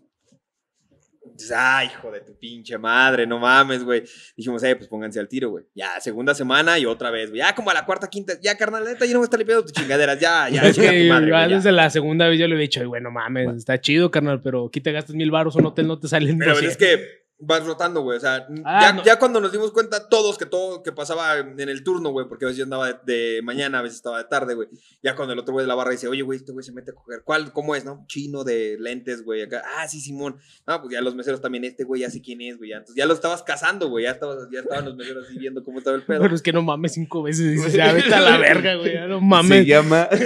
[1.38, 4.04] Dices, Ay, hijo de tu pinche madre, no mames, güey.
[4.36, 5.66] Dijimos, eh, pues pónganse al tiro, güey.
[5.76, 7.40] Ya, segunda semana y otra vez, güey.
[7.40, 9.64] Ya como a la cuarta, quinta, ya, carnal, neta, yo no voy a estar limpiando
[9.64, 11.48] tus chingaderas, ya, ya, es chinga que tu madre, ya.
[11.48, 14.42] desde la segunda vez yo le he dicho, "Ay, güey, no mames, está chido, carnal,
[14.42, 16.72] pero aquí te gastas mil baros, un hotel no te salen Pero 200.
[16.72, 18.18] es que vas rotando, güey.
[18.18, 19.04] O sea, Ah, ya, no.
[19.04, 22.46] ya cuando nos dimos cuenta todos que todo que pasaba en el turno, güey, porque
[22.46, 24.68] a veces yo andaba de, de mañana, a veces estaba de tarde, güey.
[25.04, 26.92] Ya cuando el otro güey de la barra dice, oye, güey, este güey se mete
[26.92, 27.22] a coger.
[27.24, 27.52] ¿Cuál?
[27.54, 28.06] ¿Cómo es, no?
[28.08, 29.44] Chino de lentes, güey.
[29.44, 29.64] Acá.
[29.78, 30.38] Ah, sí, Simón.
[30.66, 32.72] No, pues ya los meseros también, este güey ya sé quién es, güey.
[32.72, 32.78] ya.
[32.78, 34.06] Entonces ya lo estabas cazando, güey.
[34.06, 36.22] Ya, estabas, ya estaban los meseros así viendo cómo estaba el pedo.
[36.22, 37.52] Pero es que no mames cinco veces.
[37.52, 38.94] Dices, ya vete a la verga, güey.
[38.94, 39.66] Ya no Se mames.
[39.68, 40.08] llama.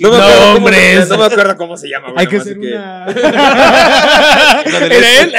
[0.00, 2.20] No me No, acuerdo cómo hombre, se- No me acuerdo cómo se llama, güey.
[2.20, 3.06] Hay que hacer que una.
[3.06, 3.16] del
[4.92, 5.34] ¿Era él?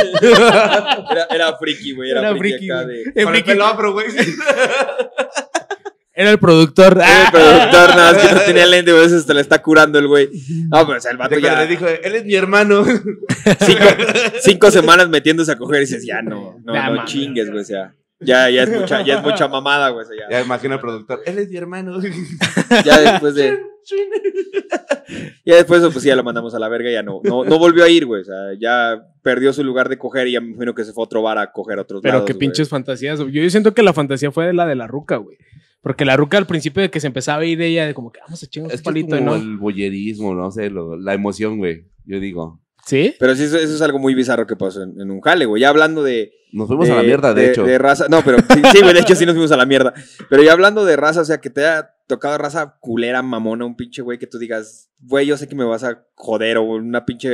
[1.10, 2.10] Era, era friki, güey.
[2.10, 3.02] Era, Era friki, friki, acá de.
[3.02, 4.06] El Con el friki pelo güey.
[6.12, 6.98] Era el productor.
[6.98, 9.06] Era el productor, nada más que no tenía lente, güey.
[9.06, 10.28] Eso se le está curando el güey.
[10.68, 11.60] No, pero o sea, el vato ya.
[11.60, 12.84] le dijo, él es mi hermano.
[12.84, 13.84] cinco,
[14.40, 17.62] cinco semanas metiéndose a coger y dices, ya no, no, chingues, güey.
[17.62, 20.06] O sea, ya, ya, es mucha, ya es mucha mamada, güey.
[20.06, 21.98] Sea, ya, Ya imagino al productor, él es mi hermano.
[22.84, 23.58] ya después de.
[25.44, 27.82] Ya después pues ya lo mandamos a la verga y ya no, no, no volvió
[27.84, 28.22] a ir, güey.
[28.22, 31.02] O sea, ya perdió su lugar de coger y ya me imagino que se fue
[31.02, 32.40] a otro bar a coger a otros Pero lados, qué güey.
[32.40, 33.18] pinches fantasías.
[33.18, 35.38] Yo, yo siento que la fantasía fue la de la ruca, güey.
[35.82, 38.12] Porque la ruca al principio de que se empezaba a ir de ella, de como
[38.12, 39.36] que vamos a chingar un es palito, como ¿no?
[39.36, 41.86] el boyerismo, no sé, lo- la emoción, güey.
[42.04, 42.60] Yo digo.
[42.86, 43.14] ¿Sí?
[43.18, 45.60] Pero sí, eso, eso es algo muy bizarro que pasó en, en un jale, güey.
[45.62, 47.64] Ya hablando de, Nos fuimos a la mierda, de, hecho.
[47.64, 48.06] De raza.
[48.08, 49.92] No, pero sí, sí, güey, de hecho sí nos fuimos a la mierda.
[50.28, 53.76] Pero ya hablando de raza, o sea, que te haya tocado raza culera, mamona, un
[53.76, 57.04] pinche güey que tú digas, güey, yo sé que me vas a joder o una
[57.04, 57.30] pinche.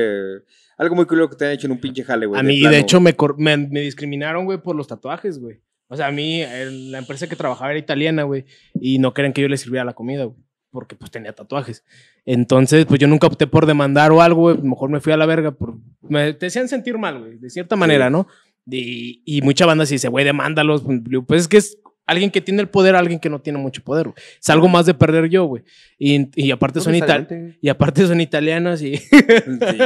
[0.78, 2.38] Algo muy culero que te hayan hecho en un pinche jale, güey.
[2.38, 2.76] A mí, de, plano.
[2.76, 5.62] hecho, me, me, me discriminaron, güey, por los tatuajes, güey.
[5.88, 8.44] O sea, a mí, el- la empresa que trabajaba era italiana, güey,
[8.74, 10.36] y no querían que yo les sirviera la comida, güey,
[10.76, 11.84] porque pues tenía tatuajes.
[12.26, 15.24] Entonces, pues yo nunca opté por demandar o algo, güey, mejor me fui a la
[15.24, 15.52] verga.
[15.52, 15.78] Por...
[16.02, 18.26] Me te hacían sentir mal, güey, de cierta manera, ¿no?
[18.66, 20.84] Y, y mucha banda sí dice, güey, demándalos.
[21.26, 24.08] Pues es que es alguien que tiene el poder, alguien que no tiene mucho poder,
[24.08, 24.16] güey.
[24.38, 25.62] Es algo más de perder yo, güey.
[25.98, 27.54] Y, y aparte No son italianos.
[27.62, 28.98] Y aparte son italianas y...
[28.98, 29.78] Sí.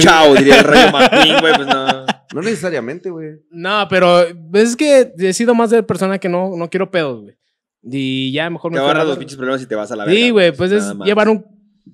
[0.00, 2.04] Chao, diría el Rayo McQueen, güey, pues no.
[2.34, 3.36] No necesariamente, güey.
[3.52, 7.39] No, pero es que he sido más de persona que no, no quiero pedos, güey.
[7.82, 10.04] Y ya mejor Te me la agarras los pinches problemas y te vas a la
[10.04, 10.20] verga.
[10.20, 11.44] Sí, güey, pues es llevar un...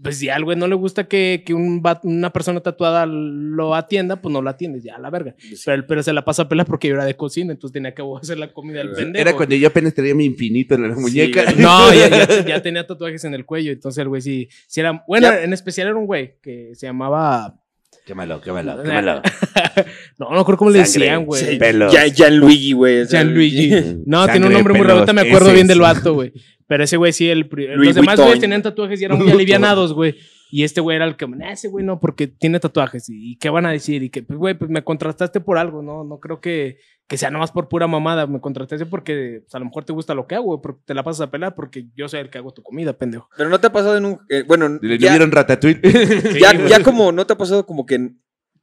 [0.03, 4.16] Pues si al güey no le gusta que, que un una persona tatuada lo atienda,
[4.20, 5.34] pues no la atiendes, ya a la verga.
[5.39, 5.55] Sí.
[5.64, 8.03] Pero, pero se la pasa a pelar porque yo era de cocina, entonces tenía que
[8.20, 9.22] hacer la comida del Era pendejo.
[9.22, 11.45] Era cuando yo apenas tenía mi infinito en la muñeca.
[11.45, 11.57] güey.
[11.57, 15.03] No, ya, ya- ya tenía tatuajes en el cuello, entonces el güey sí, sí era...
[15.09, 15.43] Bueno, Ya.
[15.45, 17.59] en especial era un güey que se llamaba...
[18.07, 19.20] Quémalo, quémalo, quémalo.
[20.18, 21.59] No, no creo cómo le Sangre, decían, güey.
[21.59, 21.92] pelos.
[21.92, 23.04] Ya, Gianluigi, güey.
[23.04, 23.70] Gianluigi.
[24.07, 25.00] No, Sangre, tiene un nombre muy raro.
[25.00, 26.32] pelos, Ahorita me acuerdo bien del vato, güey.
[26.68, 30.14] Pero ese güey sí, el, los demás güeyes tenían tatuajes y eran muy alivianados, güey.
[30.51, 33.09] Y este güey era el que, "Nah, ese güey no, porque tiene tatuajes.
[33.09, 34.03] ¿Y y qué van a decir?
[34.03, 36.05] Y que, pues, güey, pues me contrataste por algo, ¿no?
[36.05, 36.78] No creo que,
[37.09, 38.26] que sea nomás por pura mamada.
[38.26, 40.94] Me contrataste porque pues, a lo mejor te gusta lo que hago, güey, porque te
[40.94, 43.28] la pasas a pelar porque yo soy el que hago tu comida, pendejo.
[43.36, 44.18] Pero no te ha pasado en un.
[44.28, 45.80] eh, bueno, ¿No ya, vieron Ratatouille?
[46.40, 48.12] ya, Sí, ya como no te ha pasado como que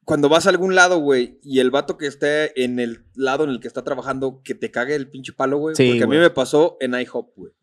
[0.06, 3.50] cuando vas a algún lado, güey, y el vato que esté en el lado en
[3.50, 5.76] el que está trabajando, que te cague el pinche palo, güey.
[5.76, 7.54] Sí, porque a mí me pasó en IHOP, güey.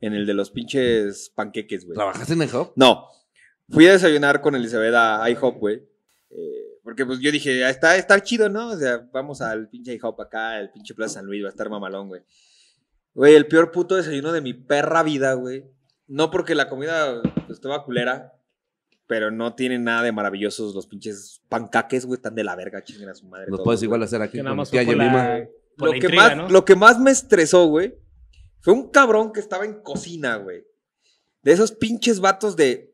[0.00, 1.94] En el de los pinches panqueques, güey.
[1.94, 2.72] ¿Trabajaste en hub?
[2.76, 3.06] No.
[3.68, 5.82] Fui a desayunar con Elizabeth a IHOP, güey.
[6.30, 8.68] Eh, Porque pues yo dije, "Ah, está, está chido, ¿no?
[8.68, 11.70] O sea, vamos al pinche IHOP acá, el pinche Plaza San Luis, va a estar
[11.70, 12.22] mamalón, güey.
[13.14, 15.64] Güey, el peor puto desayuno de mi perra vida, güey.
[16.06, 18.32] No porque la comida pues, estaba culera,
[19.06, 23.08] pero no tiene nada de maravillosos los pinches pancaques, güey, están de la verga, chinguen
[23.08, 23.46] a su madre.
[23.48, 23.86] Lo todos, puedes güey.
[23.86, 25.48] igual hacer aquí Que nada con más tía la,
[25.78, 26.48] Lo que, intriga, más, ¿no?
[26.48, 27.94] lo que más me estresó, güey,
[28.60, 30.64] fue un cabrón que estaba en cocina, güey.
[31.42, 32.93] De esos pinches vatos de.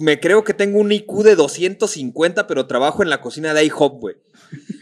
[0.00, 4.00] Me creo que tengo un IQ de 250, pero trabajo en la cocina de IHOP,
[4.00, 4.16] güey.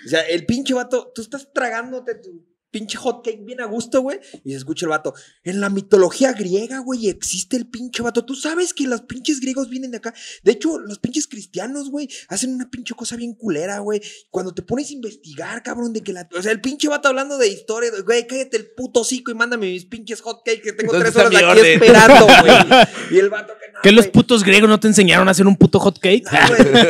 [0.06, 2.46] O sea, el pinche vato, tú estás tragándote tu
[2.78, 4.20] pinche hot cake bien a gusto, güey.
[4.44, 5.14] Y se escucha el vato.
[5.42, 8.24] En la mitología griega, güey, existe el pinche vato.
[8.24, 10.14] Tú sabes que los pinches griegos vienen de acá.
[10.44, 14.00] De hecho, los pinches cristianos, güey, hacen una pinche cosa bien culera, güey.
[14.30, 16.28] Cuando te pones a investigar, cabrón, de que la.
[16.36, 19.34] O sea, el pinche vato hablando de historia, de, güey, cállate el puto hocico y
[19.34, 21.82] mándame mis pinches hot cakes que tengo ¿Dónde tres horas aquí orden?
[21.82, 22.54] esperando, güey.
[23.10, 23.78] Y el vato que no.
[23.82, 26.28] ¿Qué los putos griegos no te enseñaron a hacer un puto hot cake?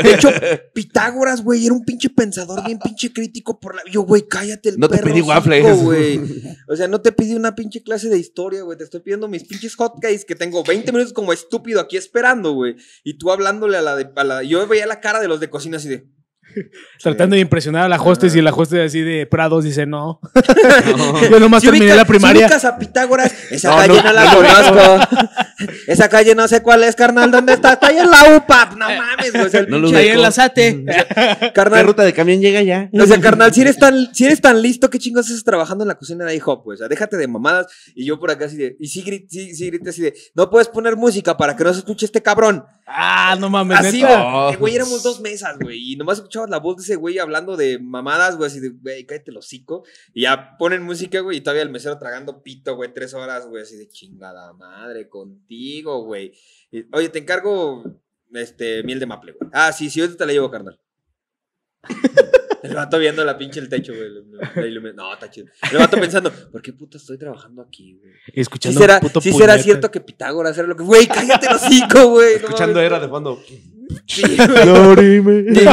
[0.02, 0.30] De hecho,
[0.74, 3.82] Pitágoras, güey, era un pinche pensador bien pinche crítico por la.
[3.90, 5.64] Yo, güey, cállate el No te perro pedí hocico, waffles.
[5.84, 6.20] Güey.
[6.70, 8.76] O sea, no te pedí una pinche clase de historia, güey.
[8.76, 12.76] Te estoy pidiendo mis pinches hotcakes que tengo 20 minutos como estúpido aquí esperando, güey.
[13.04, 14.10] Y tú hablándole a la de.
[14.14, 16.06] a la- Yo veía la cara de los de cocina así de.
[17.02, 20.20] Tratando de impresionar a la hostess y la hostess así de Prados dice no.
[20.96, 21.20] No.
[21.30, 22.48] Yo nomás Si terminé la primaria.
[22.48, 25.32] Si ubicas a Pitágoras, esa No, calle no, no, la no, conozco.
[25.86, 27.30] esa calle no sé cuál es, carnal.
[27.30, 27.74] ¿Dónde está?
[27.74, 28.70] Está ahí en la UPA.
[28.76, 29.44] No mames, güey.
[29.44, 30.84] o sea, No Ahí en la SATE.
[30.84, 32.88] ¿Qué Carnal, ruta de camión llega ya?
[32.92, 35.88] O sea, carnal, si eres tan, si eres tan listo, ¿qué chingos haces trabajando en
[35.88, 36.64] la cocina de IHOP?
[36.64, 36.78] pues?
[36.78, 37.66] O sea, déjate de mamadas.
[37.94, 38.76] Y yo por acá así de.
[38.78, 40.14] Y sí, sí, sí grité así de.
[40.34, 42.64] No puedes poner música para que no se escuche este cabrón.
[42.90, 44.12] Ah, no mames, Así, güey.
[44.14, 45.92] Eh, Güey, éramos dos mesas, güey.
[45.92, 48.46] Y nomás escuchabas la voz de ese güey hablando de mamadas, güey.
[48.46, 49.84] Así de, güey, cállate el hocico.
[50.14, 51.36] Y ya ponen música, güey.
[51.36, 52.94] Y todavía el mesero tragando pito, güey.
[52.94, 53.62] Tres horas, güey.
[53.62, 56.32] Así de chingada madre contigo, güey.
[56.92, 57.84] Oye, te encargo
[58.32, 59.50] este, miel de maple, güey.
[59.52, 60.80] Ah, sí, sí, ahorita te la llevo, carnal.
[62.62, 64.70] El vato viendo la pinche el techo, güey.
[64.80, 65.48] la No, está chido.
[65.70, 68.12] El vato pensando, ¿por qué puta estoy trabajando aquí, güey?
[68.34, 69.62] Sí escuchando será, puto sí será puñeta.
[69.62, 70.82] cierto que Pitágoras era lo que.
[70.82, 72.34] Güey, cállate el hocico, güey.
[72.34, 73.40] Escuchando era de fondo.
[74.06, 74.22] Sí,
[75.22, 75.54] güey.
[75.54, 75.64] Sí,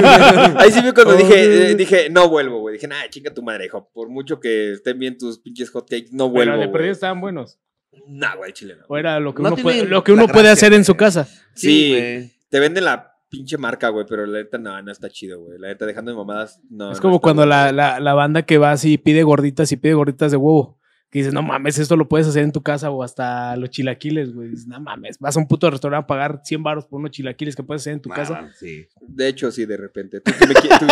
[0.57, 2.73] Ahí sí fue cuando Oh, dije, eh, dije, no vuelvo, güey.
[2.75, 3.89] Dije, nah, chinga tu madre, hijo.
[3.93, 6.53] Por mucho que estén bien tus pinches hotcakes, no Pero vuelvo.
[6.53, 6.91] de perdido güey.
[6.91, 7.59] estaban buenos.
[8.07, 8.85] Nah, güey, chile no.
[8.87, 11.27] O era lo que No uno, puede, lo que uno puede hacer en su casa.
[11.55, 15.57] Sí, te venden la pinche marca, güey, pero la neta no, no está chido, güey.
[15.59, 16.91] La neta, dejando de mamadas, no.
[16.91, 19.71] es no como está cuando la, la, la banda que va así y pide gorditas
[19.71, 20.79] y pide gorditas de huevo.
[21.11, 24.33] Que dices, no mames, esto lo puedes hacer en tu casa o hasta los chilaquiles,
[24.33, 24.49] güey.
[24.49, 27.55] Dices, no mames, vas a un puto restaurante a pagar 100 baros por unos chilaquiles
[27.55, 28.49] que puedes hacer en tu Nah, casa.
[28.59, 28.85] sí.
[29.01, 30.19] De hecho, sí, de repente.
[30.19, 30.85] Tú que me tú-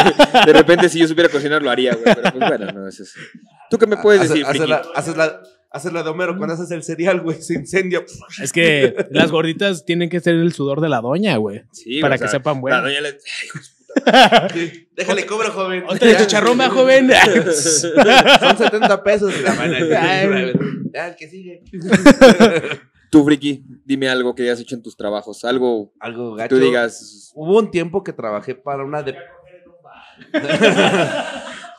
[0.45, 2.05] de repente, si yo supiera cocinar, lo haría, güey.
[2.15, 3.13] Pero pues bueno, no, eso es.
[3.69, 5.41] ¿Tú qué me puedes Haces- decir, haces la, haces, la,
[5.73, 7.41] haces la de Homero cuando haces el cereal, güey.
[7.41, 8.03] Se incendia.
[8.41, 11.63] Es que las gorditas tienen que ser el sudor de la doña, güey.
[11.71, 12.81] Sí, para o que sea, sepan La bueno.
[12.83, 13.13] doña le.
[13.13, 13.73] Puta.
[14.95, 15.83] Déjale cobro, joven.
[15.87, 17.11] Otra de chicharrón, va, joven.
[18.39, 19.33] Son 70 pesos.
[19.37, 20.53] Y la Ay.
[20.93, 21.63] Ya, el que sigue.
[23.09, 25.43] Tú, friki, dime algo que hayas hecho en tus trabajos.
[25.45, 26.55] Algo Algo que gacho.
[26.55, 27.31] tú digas.
[27.35, 29.15] Hubo un tiempo que trabajé para una de...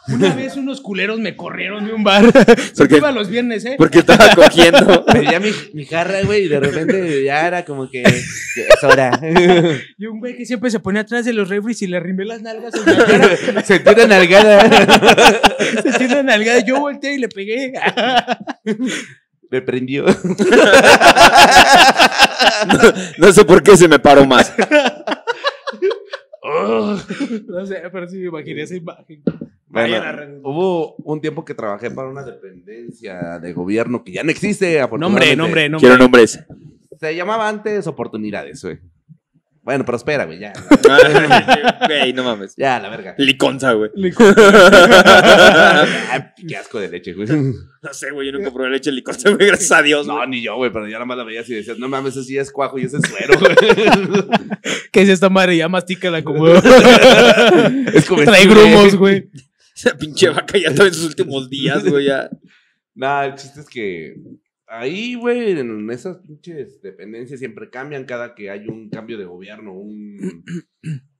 [0.09, 2.25] Una vez unos culeros me corrieron de un bar.
[2.33, 2.45] ¿Por
[2.77, 3.77] Porque iba los viernes, ¿eh?
[3.79, 5.05] Porque estaba cogiendo.
[5.13, 8.03] Pedía mi, mi jarra, güey, y de repente ya era como que...
[8.03, 9.19] es hora.
[9.99, 12.43] Y un güey que siempre se ponía atrás de los refries y le arrimé las
[12.43, 13.37] nalgas en la cara.
[13.63, 14.69] Se tira nalgada.
[15.83, 16.61] Se una nalgada.
[16.61, 17.73] Yo volteé y le pegué.
[19.51, 20.05] Me prendió.
[23.19, 24.53] No sé por qué se me paró más.
[26.43, 29.23] No sé, pero sí me imaginé esa imagen.
[29.75, 29.97] Bueno,
[30.45, 34.83] hubo un tiempo que trabajé para una dependencia de gobierno que ya no existe, Nombre,
[34.85, 35.37] afortunadamente.
[35.37, 35.89] nombre, nombre.
[35.89, 36.45] Quiero nombres.
[37.01, 38.79] Se llamaba antes Oportunidades, güey.
[39.65, 40.53] Bueno, pero espera, güey, ya.
[41.87, 42.55] Güey, no mames.
[42.57, 43.15] Ya, la verga.
[43.17, 43.91] Liconza, güey.
[44.19, 47.27] Ah, qué asco de leche, güey.
[47.29, 50.07] No sé, güey, yo nunca probé leche liconza, güey, gracias a Dios.
[50.07, 52.23] No, ni yo, güey, pero ya nada más la veías y decías, no mames, eso
[52.23, 53.57] sí es cuajo y ese es suero, güey.
[54.93, 55.57] ¿Qué es esta madre?
[55.57, 56.47] Ya mastícala como.
[56.47, 56.63] Es
[58.05, 58.25] comestible.
[58.27, 59.31] Trae grumos, güey.
[59.87, 62.31] Esa pinche vaca ya está en sus últimos días, güey, ya.
[62.95, 64.15] Nah, el chiste es que
[64.67, 69.73] ahí, güey, en esas pinches dependencias siempre cambian cada que hay un cambio de gobierno,
[69.73, 70.45] un,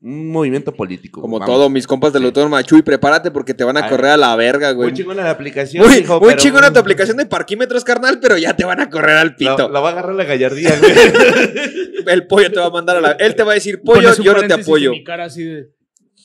[0.01, 1.21] un movimiento político.
[1.21, 1.53] Como vamos.
[1.55, 3.91] todo, mis compas del autónomo Chuy, prepárate porque te van a Ay.
[3.91, 4.91] correr a la verga, güey.
[4.91, 8.39] Muy chingona la aplicación, Muy, hijo, muy pero- chingona tu aplicación de parquímetros, carnal, pero
[8.39, 9.69] ya te van a correr al La, pito.
[9.69, 10.93] la va a agarrar la gallardía, güey.
[12.07, 13.13] El pollo te va a mandar a la.
[13.13, 14.93] Él te va a decir, pollo, yo no te apoyo.
[14.93, 15.71] en mi cara así de.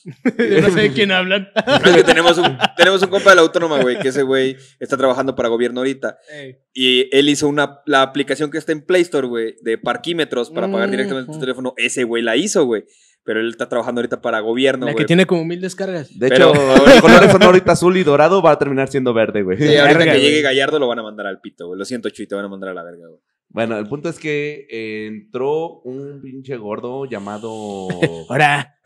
[0.04, 1.48] Yo no sé de quién hablan.
[1.84, 4.96] Es que tenemos un, tenemos un compa de la autónoma, güey, que ese güey está
[4.96, 6.18] trabajando para gobierno ahorita.
[6.32, 6.56] Ey.
[6.72, 10.70] Y él hizo una, la aplicación que está en Play Store, güey, de parquímetros para
[10.70, 11.74] pagar directamente en tu teléfono.
[11.76, 12.84] Ese güey la hizo, güey.
[13.22, 15.04] pero él está trabajando ahorita para gobierno, La güey.
[15.04, 16.18] que tiene como mil descargas.
[16.18, 19.42] De Pero- hecho, el colores son ahorita azul y dorado, va a terminar siendo verde,
[19.42, 19.58] güey.
[19.58, 21.78] Sí, ahorita Verga, que llegue Gallardo lo van a mandar al pito, güey.
[21.78, 23.20] Lo siento, Chuy, te van a mandar a la verga, güey.
[23.52, 27.88] Bueno, el punto es que eh, entró un pinche gordo llamado
[28.28, 28.76] Ahora.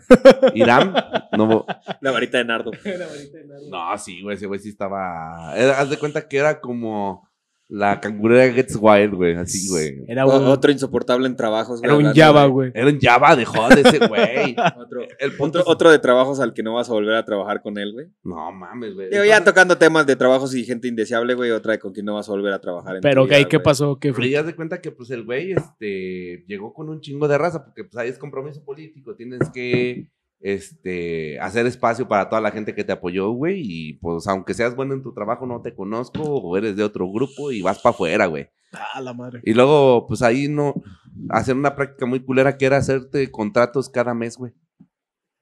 [0.54, 0.92] Irán.
[1.36, 1.64] No,
[2.00, 2.70] La varita de Nardo.
[3.70, 5.54] no, sí, güey, ese güey sí estaba.
[5.56, 7.28] era- haz de cuenta que era como
[7.68, 10.04] la cangurera Gets Wild, güey, así, güey.
[10.06, 11.90] Era un, otro insoportable en trabajos, güey.
[11.90, 12.70] era un Java, güey.
[12.74, 14.54] Era un Java de joder ese güey.
[14.78, 17.24] Otro, El punto otro, es- otro de trabajos al que no vas a volver a
[17.24, 18.06] trabajar con él, güey.
[18.22, 19.10] No mames, güey.
[19.10, 21.50] Digo, ya tocando temas de trabajos y gente indeseable, güey.
[21.52, 23.46] Otra de con quien no vas a volver a trabajar en tu Pero, vida, ¿qué,
[23.48, 23.98] ¿qué pasó?
[23.98, 24.42] ¿Qué Pero fue?
[24.44, 27.96] de cuenta que pues el güey este, llegó con un chingo de raza, porque pues
[27.96, 30.08] ahí es compromiso político, tienes que
[30.44, 34.76] este, hacer espacio para toda la gente que te apoyó, güey, y pues aunque seas
[34.76, 37.94] bueno en tu trabajo no te conozco o eres de otro grupo y vas para
[37.94, 38.50] afuera, güey.
[38.72, 39.40] Ah, la madre.
[39.42, 40.74] Y luego pues ahí no,
[41.30, 44.52] hacer una práctica muy culera que era hacerte contratos cada mes, güey.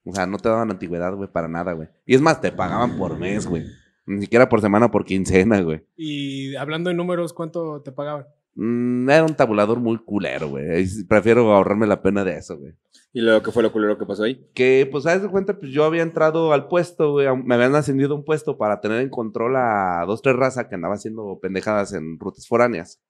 [0.04, 1.88] O sea, no te daban antigüedad, güey, para nada, güey.
[2.06, 3.64] Y es más, te pagaban por mes, güey.
[4.06, 5.84] Ni siquiera por semana, por quincena, güey.
[5.96, 8.26] Y hablando de números, ¿cuánto te pagaban?
[8.54, 10.86] Mm, era un tabulador muy culero, güey.
[11.08, 12.74] Prefiero ahorrarme la pena de eso, güey.
[13.14, 14.46] Y luego, ¿qué fue lo culero que pasó ahí?
[14.54, 15.58] Que, pues, ¿sabes de cuenta?
[15.58, 17.26] Pues yo había entrado al puesto, güey.
[17.44, 20.94] Me habían ascendido un puesto para tener en control a dos, tres razas que andaba
[20.94, 23.02] haciendo pendejadas en rutas foráneas.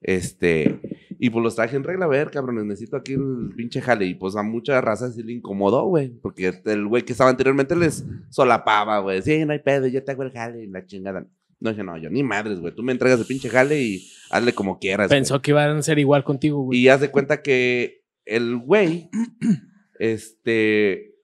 [0.00, 0.80] Este.
[1.18, 4.04] Y pues los traje en regla, a ver, cabrones, necesito aquí el pinche jale.
[4.04, 6.10] Y pues a muchas razas sí le incomodó, güey.
[6.10, 9.22] Porque el güey que estaba anteriormente les solapaba, güey.
[9.22, 11.26] Sí, no hay pedo, yo te hago el jale y la chingada.
[11.64, 12.74] No dije, no, yo ni madres, güey.
[12.74, 15.08] Tú me entregas el pinche jale y hazle como quieras.
[15.08, 15.18] güey.
[15.18, 16.78] Pensó que iban a ser igual contigo, güey.
[16.78, 19.08] Y haz de cuenta que el güey,
[19.98, 21.14] este,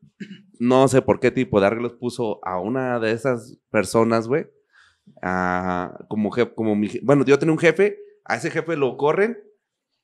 [0.59, 4.47] no sé por qué tipo de arreglos puso a una de esas personas, güey,
[5.23, 9.39] a- como, jef- como mi, bueno, yo tenía un jefe, a ese jefe lo corren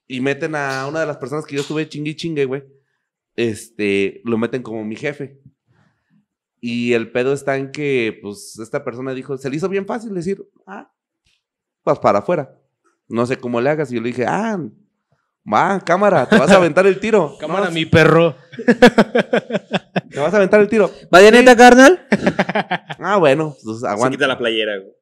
[0.06, 2.62] y meten a una de las personas que yo estuve chingue y chingue, güey,
[3.36, 5.40] este, lo meten como mi jefe.
[6.68, 10.12] Y el pedo está en que, pues, esta persona dijo, se le hizo bien fácil
[10.12, 10.90] decir, ah,
[11.84, 12.58] vas para afuera.
[13.06, 13.92] No sé cómo le hagas.
[13.92, 14.58] Y yo le dije, ah,
[15.46, 17.36] va, cámara, te vas a aventar el tiro.
[17.40, 18.34] Cámara, No, mi perro.
[20.10, 20.90] Te vas a aventar el tiro.
[21.08, 22.04] ¿Bayoneta, carnal?
[22.98, 24.92] Ah, bueno, pues Se aguanta, quita la playera, güey.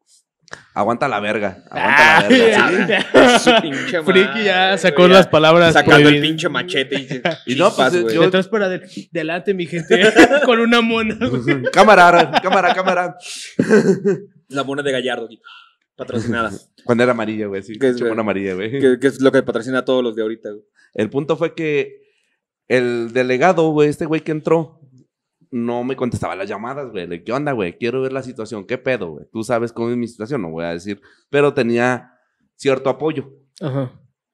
[0.74, 1.64] Aguanta la verga.
[1.70, 3.38] Aguanta la Ay, verga.
[3.38, 3.38] ¿sí?
[3.51, 8.03] Su pinche Friki ya sacó las palabras Sacando el pinche machete y, Y no, pues,
[8.03, 8.14] güey.
[8.14, 10.12] yo- Detrás para del- delante, mi gente.
[10.45, 11.16] Con una mona.
[11.72, 13.16] cámara, cámara, cámara.
[14.49, 15.40] La mona de Gallardo, güey.
[15.97, 16.51] patrocinada.
[16.84, 17.78] Cuando era amarilla, güey, sí.
[17.78, 18.70] ¿Qué es, mona amarilla, güey.
[18.78, 20.62] que, que es lo que patrocina a todos los de ahorita, güey.
[20.95, 22.03] El punto fue que
[22.68, 24.80] el delegado, güey, este güey que entró,
[25.55, 27.07] no me contestaba las llamadas, güey.
[27.07, 27.78] Le, ¿Qué onda, güey?
[27.78, 28.66] Quiero ver la situación.
[28.66, 29.26] ¿Qué pedo, güey?
[29.32, 31.00] Tú sabes cómo es mi situación, no voy a decir.
[31.30, 32.12] Pero tenía
[32.57, 33.30] cierto apoyo.
[33.61, 33.92] Ajá.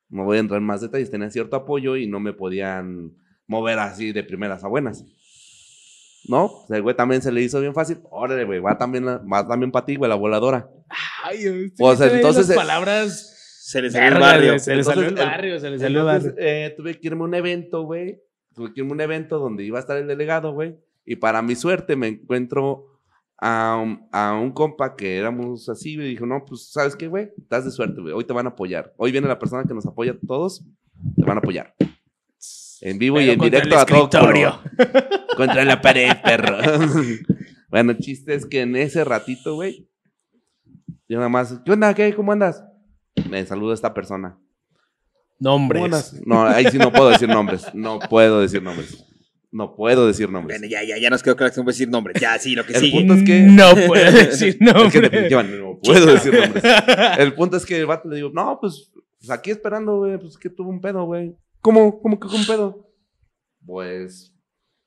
[0.09, 1.11] No voy a entrar en más detalles.
[1.11, 3.13] Tenía cierto apoyo y no me podían
[3.47, 5.05] mover así de primeras a buenas.
[6.27, 6.51] ¿No?
[6.67, 7.99] Pues el güey también se le hizo bien fácil.
[8.11, 10.69] Órale, güey, va también, la- va también para ti, güey, la voladora.
[11.25, 13.37] Ay, sea, trae entonces, Las eh, palabras.
[13.63, 14.59] Se le salió el barrio.
[14.59, 16.47] Se le salió el barrio, se le salió el Entonces, barrio.
[16.67, 18.21] eh, tuve que irme a un evento, güey.
[18.55, 20.77] Tuve que irme a un evento donde iba a estar el delegado, güey.
[21.11, 22.87] Y para mi suerte me encuentro
[23.37, 27.31] a un, a un compa que éramos así, y dijo, no, pues, ¿sabes qué, güey?
[27.37, 28.15] Estás de suerte, güey.
[28.15, 28.95] Hoy te van a apoyar.
[28.97, 30.65] Hoy viene la persona que nos apoya a todos.
[31.17, 31.75] Te van a apoyar.
[32.81, 34.61] En vivo y en directo a todo color.
[35.37, 36.59] Contra la pared, perro.
[37.71, 39.91] bueno, el chiste es que en ese ratito, güey,
[41.09, 41.93] yo nada más, ¿qué onda?
[41.93, 42.15] ¿Qué?
[42.15, 42.65] ¿Cómo andas?
[43.29, 44.39] Me saluda esta persona.
[45.43, 46.23] ¿Cómo Nombres.
[46.25, 47.67] No, ahí sí no puedo decir nombres.
[47.75, 49.10] No puedo decir nombres.
[49.53, 50.61] No puedo decir nombres.
[50.61, 52.21] Bueno, ya, ya, ya nos quedó claro que no a decir nombres.
[52.21, 52.99] Ya, sí, lo que El sigue.
[52.99, 55.03] punto es que- No puedo decir Es que nombres.
[55.03, 56.65] definitivamente no puedo decir nombres.
[57.19, 60.39] El punto es que el vato le digo, no, pues, pues aquí esperando, güey, pues
[60.39, 61.35] que tuvo un pedo, güey.
[61.61, 62.01] ¿Cómo?
[62.01, 62.87] ¿Cómo que un pedo?
[63.67, 64.35] Pues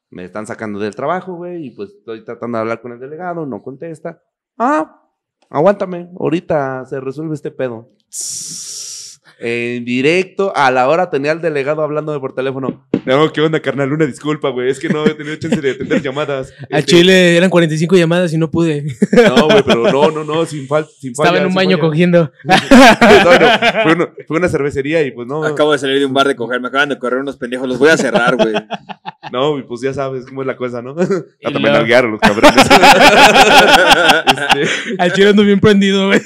[0.10, 3.46] me están sacando del trabajo, güey, y pues estoy tratando de hablar con el delegado,
[3.46, 4.22] no contesta.
[4.58, 5.02] Ah,
[5.50, 7.92] aguántame, ahorita se resuelve este pedo.
[9.40, 12.88] En directo, a la hora tenía al delegado hablándome por teléfono.
[13.06, 13.92] No, ¿qué onda, carnal?
[13.92, 14.70] Una disculpa, güey.
[14.70, 16.54] Es que no he tenido chance de atender llamadas.
[16.72, 18.86] A Este, Chile eran 45 llamadas y no pude.
[19.12, 21.30] No, güey, pero no, no, no, sin, fal sin falla.
[21.32, 21.82] Estaba en un baño falla.
[21.90, 22.32] cogiendo.
[23.24, 23.48] No, no,
[23.84, 26.36] fue, una, fue una cervecería y pues no, Acabo de salir de un bar de
[26.36, 26.62] coger.
[26.62, 27.68] Me acaban de correr unos pendejos.
[27.68, 28.54] Los voy a cerrar, güey.
[29.32, 30.94] no, y pues ya sabes cómo es la cosa, ¿no?
[30.96, 32.54] Luego- nalguearon los cabrones.
[34.28, 36.22] Este, Al Chile ando bien prendido, güey.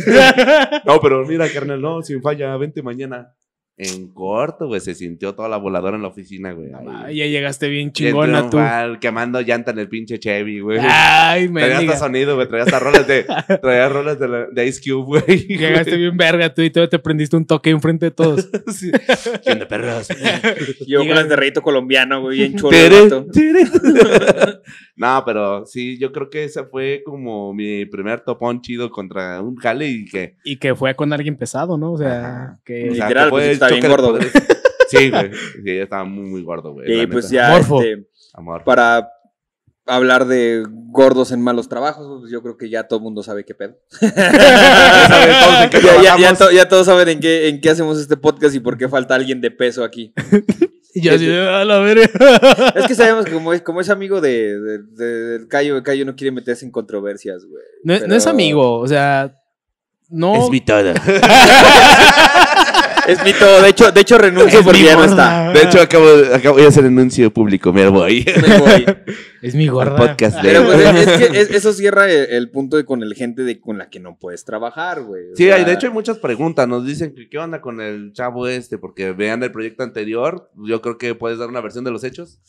[0.85, 2.96] no, pero mira, carnal, no, sin falla, vente mañana.
[2.97, 3.33] 简单
[3.79, 6.71] En corto, güey, se sintió toda la voladora en la oficina, güey.
[6.73, 8.49] Ah, ya llegaste bien Bien chingona tú.
[8.57, 10.79] triunfal, Quemando llanta en el pinche Chevy, güey.
[10.81, 12.47] Ay, me Traía hasta sonido, güey.
[12.47, 13.23] Traía hasta rolas de,
[13.61, 15.45] traía rolas de, la- de Ice Cube, güey.
[15.47, 18.49] Llegaste bien verga tú y todavía te prendiste un toque enfrente de todos.
[18.73, 18.91] Sí.
[19.43, 20.07] ¿Qué onda, perros?
[20.87, 22.75] Yo con el de colombiano, güey, bien chulo.
[24.95, 29.55] no, pero sí, yo creo que ese fue como mi primer topón chido contra un
[29.55, 30.35] jale y que.
[30.43, 31.93] Y que fue con alguien pesado, ¿no?
[31.93, 32.59] O sea, Ajá.
[32.65, 32.89] que.
[32.89, 34.31] o sea, Literal, que fue pues, el está bien gordo, poderes.
[34.89, 35.31] Sí, güey.
[35.33, 37.01] Sí, ya estaba muy, muy gordo, güey.
[37.01, 37.49] Y pues neta.
[37.49, 37.81] ya, Morfo.
[37.81, 38.63] este, Amor.
[38.63, 39.09] para
[39.85, 43.43] hablar de gordos en malos trabajos, pues yo creo que ya todo el mundo sabe
[43.43, 43.77] qué pedo.
[44.01, 46.37] ya, ya- ya trabajamos.
[46.37, 49.15] to- ya todos saben en qué, en qué hacemos este podcast y por qué falta
[49.15, 50.13] alguien de peso aquí.
[50.93, 52.09] Y yo así, a la verga.
[52.73, 55.83] Es que sabemos que como es, como es amigo de, de- de- del Cayo, el
[55.83, 57.61] Cayo no quiere meterse en controversias, güey.
[57.83, 59.31] No, es amigo, o sea,
[60.09, 60.43] no.
[60.45, 60.93] Es mi todo.
[63.07, 63.61] Es mi todo.
[63.61, 65.51] De hecho, de hecho renuncio Es porque ya no está.
[65.53, 67.71] De hecho, acabo, acabo de hacer anuncio público.
[67.73, 68.25] Me voy.
[68.47, 68.85] Me voy.
[69.41, 69.95] Es mi gorda.
[69.95, 73.13] podcast de- Pero pues, es, que es- eso cierra el, el punto de con el
[73.15, 75.23] gente de, con la que no puedes trabajar, güey.
[75.35, 76.67] Sí, sea, hay, de hecho hay muchas preguntas.
[76.67, 80.49] Nos dicen que qué onda con el chavo este, porque vean el proyecto anterior.
[80.55, 82.39] Yo creo que puedes dar una versión de los hechos.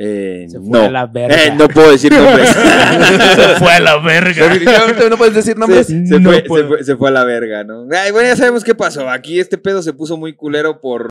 [0.00, 0.82] Eh, Se fue no.
[0.84, 1.44] a la verga.
[1.44, 2.48] Eh, no puedo decir nombres.
[3.36, 4.48] Se fue a la verga.
[4.48, 5.88] Definitivamente no puedes decir nombres.
[5.88, 7.84] Se, se No fue, se, fue, se fue a la verga, ¿no?
[7.90, 9.10] Ay, bueno, ya sabemos qué pasó.
[9.10, 11.08] Aquí este pedo se puso muy culero por.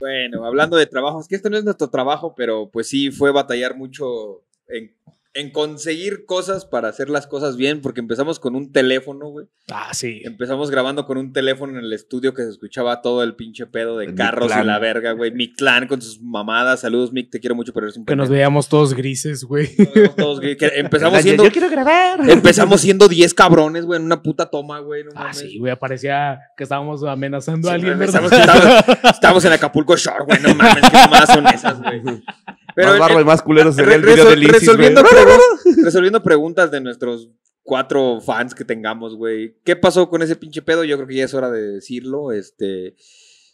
[0.00, 3.76] Bueno, hablando de trabajos, que este no es nuestro trabajo, pero pues sí fue batallar
[3.76, 4.94] mucho en,
[5.36, 9.46] en conseguir cosas para hacer las cosas bien, porque empezamos con un teléfono, güey.
[9.70, 10.22] Ah, sí.
[10.24, 13.98] Empezamos grabando con un teléfono en el estudio que se escuchaba todo el pinche pedo
[13.98, 15.30] de El carros y la verga, güey.
[15.32, 16.80] Mi clan con sus mamadas.
[16.80, 19.68] Saludos, Mick, te quiero mucho, pero eres un Que nos veíamos todos grises, güey.
[20.16, 22.28] Todos, güey, que empezamos Yo siendo quiero grabar.
[22.28, 25.04] Empezamos siendo 10 cabrones, güey, en una puta toma, güey.
[25.04, 25.38] No Ah, mames.
[25.38, 25.76] sí, güey.
[25.76, 28.24] Parecía que estábamos amenazando Sí, a alguien, ¿verdad?
[28.24, 28.84] estamos, estamos-
[29.14, 30.40] estamos en Acapulco Shore, güey.
[30.40, 32.02] No mames, qué mamadas son esas, güey.
[32.76, 34.52] Pero más barro eh, y más culero se ve re- el video resol- de Lisis,
[34.60, 35.40] resolviendo, pregun-
[35.84, 37.28] resolviendo preguntas de nuestros
[37.64, 39.56] cuatro fans que tengamos, güey.
[39.64, 40.84] ¿Qué pasó con ese pinche pedo?
[40.84, 42.30] Yo creo que ya es hora de decirlo.
[42.30, 42.94] Este.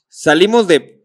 [0.08, 1.00] Salimos de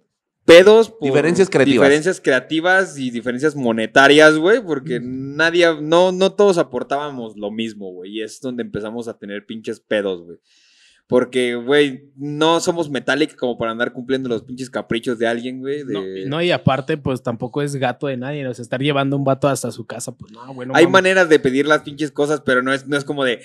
[0.45, 1.83] pedos por Diferencias creativas.
[1.87, 8.17] diferencias creativas y diferencias monetarias, güey, porque nadie, no, no todos aportábamos lo mismo, güey,
[8.17, 10.37] y es donde empezamos a tener pinches pedos, güey.
[11.07, 15.83] Porque, güey, no somos Metallic como para andar cumpliendo los pinches caprichos de alguien, güey.
[15.85, 15.93] de-
[16.25, 18.45] No, no, y aparte, pues tampoco es gato de nadie.
[18.45, 20.67] O sea, estar llevando un vato hasta su casa, pues no, güey.
[20.67, 20.91] no Hay mames.
[20.93, 23.39] maneras de pedir las pinches cosas, pero no es, no es como de,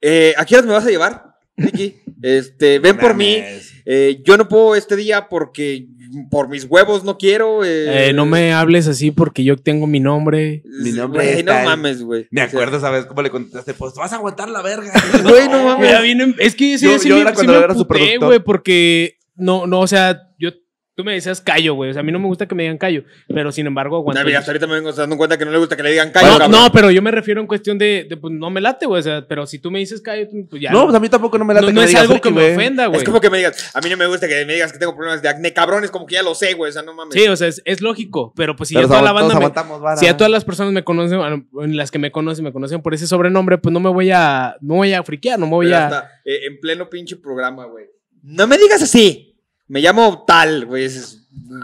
[0.00, 1.96] eh, ¿a qué horas me vas a llevar, Ricky?
[2.22, 3.36] Este, ven por mí.
[3.84, 5.86] Eh, yo no puedo este día porque
[6.30, 7.64] por mis huevos no quiero.
[7.64, 10.62] eh, Eh, no me hables así porque yo tengo mi nombre.
[10.82, 11.64] Mi nombre Güey, es no tal.
[11.66, 12.26] mames, güey.
[12.30, 13.74] Me O sea, acuerdo, ¿sabes cómo le contestaste?
[13.74, 14.92] Pues vas a aguantar la verga.
[15.22, 15.86] Güey, no mames.
[15.86, 19.66] Mira, bien es que ese Yo- sí yo me, era sí me güey, porque no,
[19.66, 20.50] no, o sea, yo,
[20.98, 21.90] tú me decías callo, güey.
[21.90, 24.20] O sea, a mí no me gusta que me digan callo, pero sin embargo, aguanto.
[24.36, 26.38] hasta ahorita me vengo dando cuenta que no le gusta que le digan callo, no,
[26.38, 26.50] cabrón.
[26.50, 28.98] no, pero yo me refiero en cuestión de, de, pues no me late, güey.
[28.98, 30.72] O sea, pero si tú me dices callo, pues ya.
[30.72, 32.14] No, pues a mí tampoco no me late no, que no me es digas algo
[32.14, 32.98] friki, que me ofenda, güey.
[32.98, 34.96] Es como que me digas, a mí no me gusta que me digas que tengo
[34.96, 37.14] problemas de acné, cabrones, como que ya lo sé, güey, o sea, no mames.
[37.14, 39.96] Sí, o sea, es, es lógico, pero pues si Pero ya toda la banda me,
[39.98, 42.82] si a todas las personas me conocen, bueno, en las que me conocen, me conocen
[42.82, 45.66] por ese sobrenombre, pues no me voy a, no voy a friquear, no me voy
[45.66, 45.84] Pero a.
[45.84, 47.84] hasta, eh, en pleno pinche programa, güey.
[48.24, 49.27] No me digas así.
[49.68, 50.84] Me llamo tal, güey.
[50.84, 51.14] es-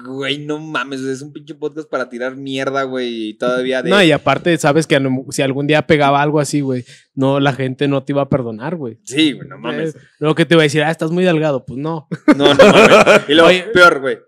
[0.06, 3.30] Güey, no mames, es un pinche podcast para tirar mierda, güey.
[3.30, 3.90] Y todavía de.
[3.90, 6.84] No, y aparte, sabes que lo- si algún día pegaba algo así, güey,
[7.14, 8.98] no, la gente no te iba a perdonar, güey.
[9.04, 9.94] Sí, güey, no mames.
[9.96, 11.64] Eh, Luego que te iba a decir, ah, estás muy delgado.
[11.66, 12.06] Pues no.
[12.36, 13.22] No, no mames.
[13.28, 13.62] Y luego, Oye.
[13.74, 14.18] peor, güey.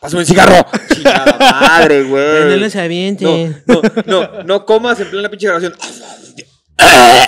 [0.00, 0.66] Pásame un cigarro.
[0.94, 2.60] Chingada madre, güey.
[2.60, 3.62] No, aviente.
[3.66, 5.72] no, no, no comas en plena pinche grabación.
[6.76, 7.26] Ay,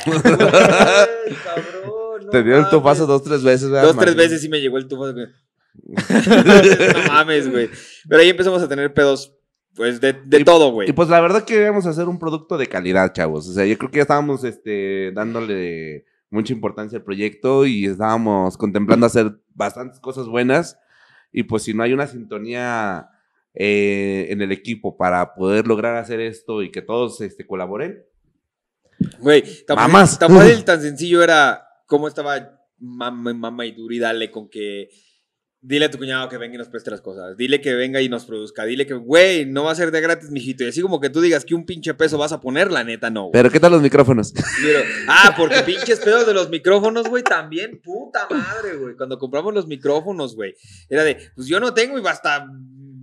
[1.44, 1.90] cabrón,
[2.24, 3.70] no Te dio el tufazo dos, tres veces.
[3.70, 5.14] ¿verdad, Dos, tres veces sí me llegó el tufazo.
[5.86, 7.68] no mames, güey.
[8.08, 9.34] Pero ahí empezamos a tener pedos,
[9.74, 10.88] pues, de, de Y- todo, güey.
[10.88, 13.48] Y pues la verdad que a hacer un producto de calidad, chavos.
[13.48, 18.56] O sea, yo creo que ya estábamos este, dándole mucha importancia al proyecto y estábamos
[18.56, 20.78] contemplando hacer bastantes cosas buenas.
[21.32, 23.08] Y pues si no hay una sintonía
[23.54, 28.02] eh, en el equipo para poder lograr hacer esto y que todos este, colaboren,
[29.20, 30.18] Güey, Mamás.
[30.18, 34.88] tan fácil, tan sencillo era cómo estaba mamá, mamá y duri, dale con que.
[35.62, 37.36] Dile a tu cuñado que venga y nos preste las cosas.
[37.36, 38.64] Dile que venga y nos produzca.
[38.64, 40.62] Dile que, güey, no va a ser de gratis, mijito.
[40.62, 43.10] Y así como que tú digas que un pinche peso vas a poner, la neta,
[43.10, 43.22] no.
[43.22, 43.32] güey.
[43.32, 44.32] pero ¿qué tal los micrófonos?
[44.62, 44.78] Pero-
[45.08, 47.80] ah, porque pinches pedos de los micrófonos, güey, también.
[47.82, 48.94] Puta madre, güey.
[48.94, 50.54] Cuando compramos los micrófonos, güey.
[50.88, 52.46] Era de, pues yo no tengo y va hasta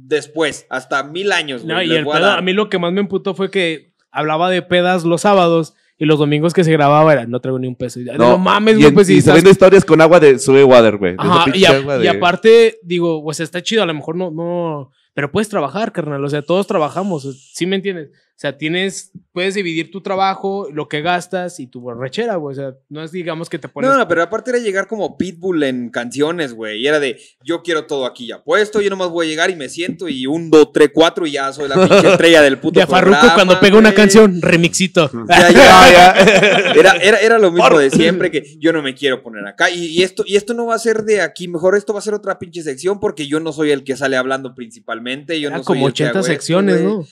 [0.06, 1.76] después, hasta mil años, güey.
[1.76, 2.40] No, y el a pedo, dar.
[2.40, 5.74] a mí lo que más me emputó fue que hablaba de pedas los sábados
[6.04, 8.00] y Y los domingos que se grababa era, no traigo ni un peso.
[8.00, 10.64] Y, no, No, mames, y, güey, pues y estás- subiendo historias con agua de sube
[10.64, 11.16] water, güey.
[11.54, 11.60] Y,
[12.04, 16.24] y aparte, digo, pues está chido, a lo mejor no, no, pero puedes trabajar, carnal,
[16.24, 18.10] o sea, todos trabajamos, ¿sí me entiendes?
[18.36, 22.56] O sea, tienes, puedes dividir tu trabajo, lo que gastas y tu borrachera, güey, o
[22.56, 23.90] sea, no es digamos que te pones...
[23.90, 26.82] No, no, pero aparte era llegar como Pitbull en canciones, güey.
[26.82, 29.56] Y era de, yo quiero todo aquí ya puesto, yo nomás voy a llegar y
[29.56, 32.80] me siento y un, dos, tres, cuatro y ya soy la pinche estrella del puto
[32.80, 35.10] de Farruko cuando pega una canción, remixito.
[35.30, 36.72] Ya, ya, Ah, ya.
[36.74, 39.70] Era, era, era lo mismo de siempre que yo no me quiero poner acá.
[39.70, 42.04] Y, y esto, y esto no va a ser de aquí, mejor esto va a
[42.04, 45.40] ser otra pinche sección porque yo no soy el que sale hablando principalmente.
[45.40, 46.82] Yo Eran no soy como el que 80 hago esto, secciones.
[46.82, 47.06] ¿no?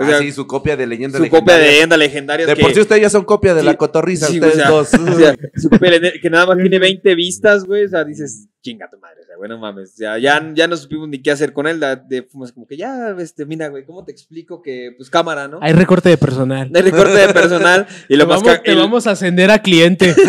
[0.00, 1.72] O sea, Ah, sí, su copia de leyenda su copia de legendaria.
[1.72, 2.48] leyendas legendarias.
[2.48, 4.56] De que, por sí ustedes ya son copia de Sí, la cotorriza, sí, ustedes o
[4.58, 4.94] sea, dos.
[4.94, 7.84] o sea, su copia de leyenda- que nada más tiene 20 vistas, güey.
[7.84, 9.22] O sea, dices, chinga tu madre.
[9.22, 9.90] O sea, güey, no mames.
[9.94, 11.80] O sea, ya, ya no supimos ni qué hacer con él.
[11.80, 15.48] la- De, fuimos como que ya, este, mira, güey, ¿cómo te explico que, pues, cámara,
[15.48, 15.58] ¿no?
[15.62, 16.70] Hay recorte de personal.
[16.72, 17.86] Hay recorte de personal.
[18.08, 20.14] Y lo te más vamos, te el- vamos a ascender a cliente.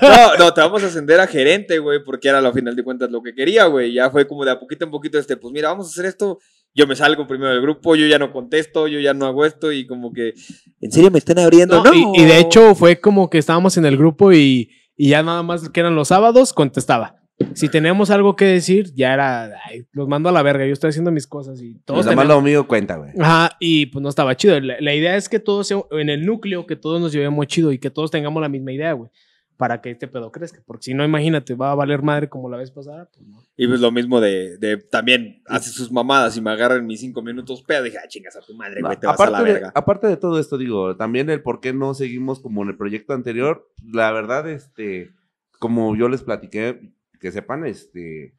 [0.00, 3.10] No, no, te vamos a ascender a gerente, güey, porque era al final de cuentas
[3.10, 3.92] lo que quería, güey.
[3.92, 6.38] Ya fue como de a poquito en poquito, este, pues mira, vamos a hacer esto.
[6.74, 9.72] Yo me salgo primero del grupo, yo ya no contesto, yo ya no hago esto
[9.72, 10.34] y como que,
[10.80, 11.82] ¿en serio me están abriendo?
[11.82, 12.14] No, No.
[12.14, 15.42] y, y de hecho fue como que estábamos en el grupo y, y ya nada
[15.42, 17.16] más que eran los sábados, contestaba.
[17.54, 20.90] Si teníamos algo que decir, ya era, ay, los mando a la verga, yo estoy
[20.90, 23.10] haciendo mis cosas y todos Nada más lo mío cuenta, güey.
[23.18, 24.58] Ajá, y pues no estaba chido.
[24.60, 27.78] La, la idea es que todos, en el núcleo, que todos nos llevemos chido y
[27.78, 29.10] que todos tengamos la misma idea, güey.
[29.58, 30.62] Para que este pedo crezca.
[30.64, 33.10] Porque si no, imagínate, va a valer madre como la vez pasada.
[33.12, 33.42] Pues no.
[33.56, 37.20] Y pues lo mismo de, de también hace sus mamadas y me agarran mis cinco
[37.20, 37.82] minutos peda.
[37.82, 39.72] Dije, ah, chingas a tu madre, güey, No, te vas a la de, verga.
[39.74, 43.12] aparte de todo esto, digo, también el por qué no seguimos como en el proyecto
[43.12, 45.10] anterior, la verdad, este,
[45.58, 48.34] como yo les platiqué, que sepan, este,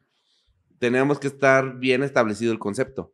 [0.78, 3.12] tenemos que estar bien establecido el concepto.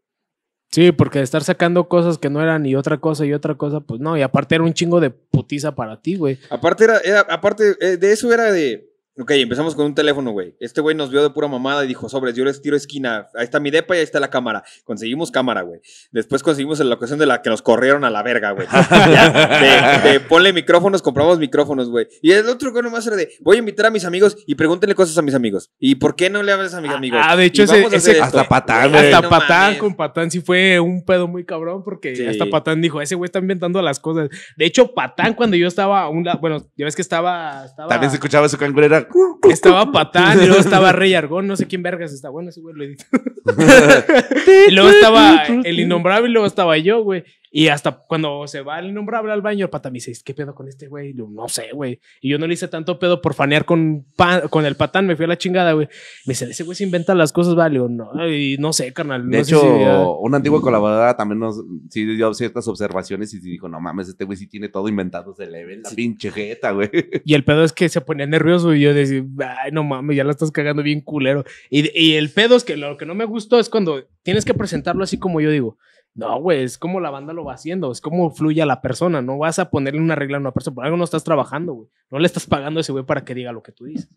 [0.77, 3.81] Sí, porque de estar sacando cosas que no eran y otra cosa y otra cosa,
[3.81, 4.15] pues no.
[4.19, 6.39] Y aparte era un chingo de putiza para ti, güey.
[6.51, 8.87] Aparte, era, era- aparte eh, de eso era de.
[9.19, 10.55] Ok, empezamos con un teléfono, güey.
[10.61, 13.29] Este güey nos vio de pura mamada y dijo, sobres, yo les tiro esquina.
[13.35, 14.63] Ahí está mi depa y ahí está la cámara.
[14.85, 15.81] Conseguimos cámara, güey.
[16.13, 18.67] Después conseguimos la ocasión de la que nos corrieron a la verga, güey.
[20.07, 22.07] De, de ponle micrófonos, compramos micrófonos, güey.
[22.21, 24.95] Y el otro güey nomás era de, voy a invitar a mis amigos y pregúntenle
[24.95, 25.71] cosas a mis amigos.
[25.79, 27.21] ¿Y por qué no le hablas a mis amigos?
[27.23, 28.21] ah, de hecho, ese- ese-.
[28.21, 29.13] Hasta Patán, Güey, güey.
[29.15, 29.79] Hasta no Patán mames.
[29.79, 32.27] con Patán sí fue un pedo muy cabrón porque Sí.
[32.27, 34.29] hasta Patán dijo, ese güey está inventando las cosas.
[34.57, 37.65] De hecho, Patán cuando yo estaba a un lado, bueno, ya ves que estaba...
[37.65, 39.06] estaba También se escuchaba su cangurera.
[39.51, 42.29] Estaba Patán y luego estaba Rey Argón, no sé quién vergas está.
[42.31, 43.05] Bueno, ese güey lo editó.
[44.69, 47.25] y luego estaba el innombrable y luego estaba yo, güey.
[47.59, 50.55] Y hasta cuando se va el innombrable al baño, el Patán me dice, ¿qué pedo
[50.55, 51.15] con este güey?
[51.15, 52.01] No sé, güey.
[52.21, 54.05] Y yo no le hice tanto pedo por fanear con,
[54.51, 55.87] con el Patán, me fui a la chingada, güey.
[56.27, 57.81] Me dice, ese güey se inventa las cosas, vale.
[57.81, 59.27] O no, y no sé, carnal.
[59.31, 63.33] De no sé hecho, si ya- una antigua colaboradora también nos sí dio ciertas observaciones
[63.33, 65.89] y sí dijo, no mames, este güey sí tiene todo inventado, se le ve la
[65.89, 66.91] pinche jeta, güey.
[67.25, 69.25] Y el pedo es que se ponía nervioso y yo decía,
[69.65, 71.43] ay, no mames, ya la estás cagando bien culero.
[71.71, 74.53] Y, y el pedo es que lo que no me gustó es cuando tienes que
[74.53, 75.79] presentarlo así como yo digo.
[76.17, 79.21] No, güey, es como la banda lo va haciendo, es como fluye a la persona.
[79.21, 81.89] No vas a ponerle una regla a una persona, por algo no estás trabajando, güey.
[82.11, 84.09] No le estás pagando a ese güey para que diga lo que tú dices.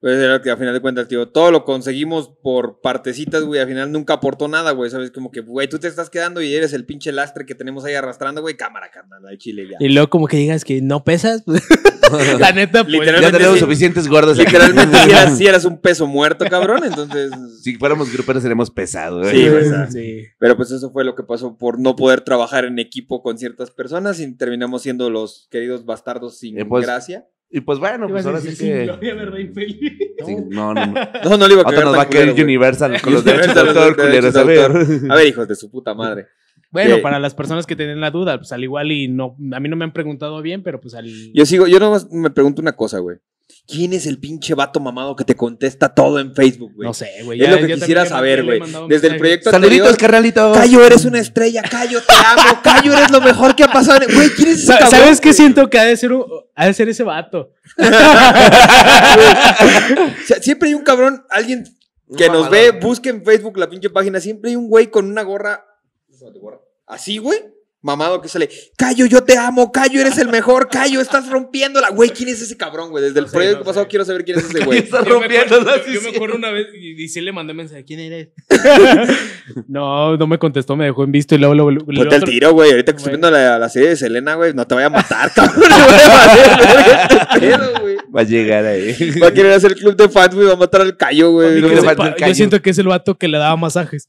[0.00, 3.60] Pues era que a final de cuentas, tío, todo lo conseguimos por partecitas, güey.
[3.60, 4.90] Al final nunca aportó nada, güey.
[4.90, 7.84] Sabes, como que, güey, tú te estás quedando y eres el pinche lastre que tenemos
[7.84, 8.56] ahí arrastrando, güey.
[8.56, 9.76] Cámara, carnal, al chile ya.
[9.80, 11.62] Y luego como que digas que no pesas, pues,
[12.38, 12.94] la neta, pues.
[12.94, 13.64] ya Literalmente tenemos sí.
[13.64, 14.38] suficientes gordos.
[14.38, 14.96] Literalmente,
[15.36, 16.84] si eras, un peso muerto, cabrón.
[16.84, 19.22] Entonces, Si fuéramos gruperos seremos pesados.
[19.24, 19.36] güey.
[19.36, 19.90] Sí, güey, o sea.
[19.90, 20.22] Sí.
[20.38, 23.72] pero pues eso fue lo que pasó por no poder trabajar en equipo con ciertas
[23.72, 27.26] personas y terminamos siendo los queridos bastardos sin Eh, pues, gracia.
[27.50, 28.84] Y pues bueno, pues ahora sí que...
[28.84, 29.78] gloria, ¿verdad, infeliz?
[30.24, 30.94] Sí, no, no, no.
[31.24, 32.44] No, no le iba a cagar nos tan va a caer culero, güey.
[32.44, 34.34] Universal con los Universal, derechos de los autor, derechos culeros.
[34.34, 34.60] de A ver.
[34.90, 35.12] autor.
[35.12, 36.26] A ver, hijos de su puta madre.
[36.70, 39.68] Bueno, para las personas que tienen la duda, pues al igual y no, a mí
[39.70, 41.06] no me han preguntado bien, pero pues al...
[41.32, 43.16] Yo sigo, yo nomás me pregunto una cosa, güey.
[43.70, 46.86] ¿Quién es el pinche vato mamado que te contesta todo en Facebook, güey?
[46.88, 47.38] No sé, güey.
[47.42, 48.60] Es ya- lo que quisiera saber, güey.
[48.88, 49.98] Desde el proyecto Saluditos, anterior.
[49.98, 50.52] carnalito.
[50.54, 51.60] Cayo, eres una estrella.
[51.62, 52.60] Cayo, te amo.
[52.64, 54.00] Cayo, eres lo mejor que ha pasado.
[54.08, 56.66] en- Güey, ¿quién es ese cabrón, ¿Sabes qué siento que ha de ser, un- ha
[56.66, 57.50] de ser ese vato?
[60.40, 61.64] Siempre hay un cabrón, alguien
[62.16, 64.18] que nos ve, busque en Facebook la pinche página.
[64.18, 65.64] Siempre hay un güey con una gorra.
[66.86, 67.38] Así, güey.
[67.80, 71.90] Mamado que sale, Cayo, yo te amo, Cayo, eres el mejor, Cayo, estás rompiéndola.
[71.90, 73.04] Güey, ¿quién es ese cabrón, güey?
[73.04, 73.88] Desde el sé, proyecto no pasado sé.
[73.90, 74.80] quiero saber quién es ese güey.
[74.80, 77.20] Está Yo me rompiendo acuerdo- la yo, yo me acuerdo una vez y, y sí
[77.20, 78.30] le mandé mensaje, ¿quién eres?
[79.68, 82.28] no, no me contestó, me dejó en visto y luego lo lo- Ponte al otro-
[82.32, 82.70] tiro, güey.
[82.72, 85.32] Ahorita que estoy viendo la, la serie de Selena, güey, no te vaya a matar,
[85.36, 85.62] cabrón.
[88.14, 88.96] Va a llegar ahí.
[89.22, 90.48] Va a querer hacer el club de fans, güey.
[90.48, 91.60] Va a matar al Cayo, güey.
[91.60, 91.74] No el
[92.26, 94.08] yo siento que es el vato que le daba masajes.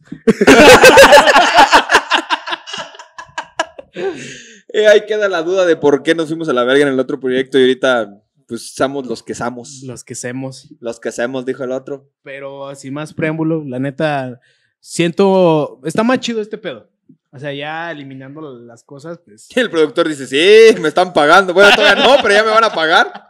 [4.71, 6.99] Eh, ahí queda la duda de por qué nos fuimos a la verga en el
[6.99, 9.81] otro proyecto y ahorita, pues, somos los que somos.
[9.81, 10.67] Los que hacemos.
[10.79, 12.11] Los que hacemos, dijo el otro.
[12.21, 14.39] Pero sin más preámbulo, la neta,
[14.79, 15.81] siento.
[15.85, 16.87] Está más chido este pedo.
[17.31, 19.47] O sea, ya eliminando las cosas, pues.
[19.55, 21.51] Y el productor dice, sí, me están pagando.
[21.51, 23.29] Bueno, todavía no, pero ya me van a pagar.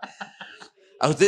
[0.99, 1.27] A usted.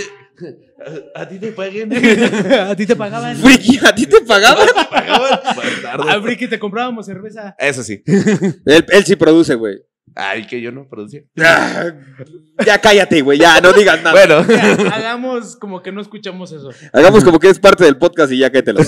[1.15, 1.91] A, a ti te paguen.
[2.53, 3.35] a ti te pagaban.
[3.37, 4.67] Friki, ¿a ti te pagaban?
[6.09, 7.55] A Friki te comprábamos cerveza.
[7.57, 8.03] Eso sí.
[8.05, 9.77] él, él sí produce, güey.
[10.15, 11.21] Ay, que yo no producía.
[11.39, 11.85] Ah,
[12.65, 14.11] Ya cállate, güey, ya, no digas nada.
[14.11, 14.45] Bueno.
[14.45, 16.69] Ya, hagamos como que no escuchamos eso.
[16.91, 18.81] Hagamos como que es parte del podcast y ya que te lo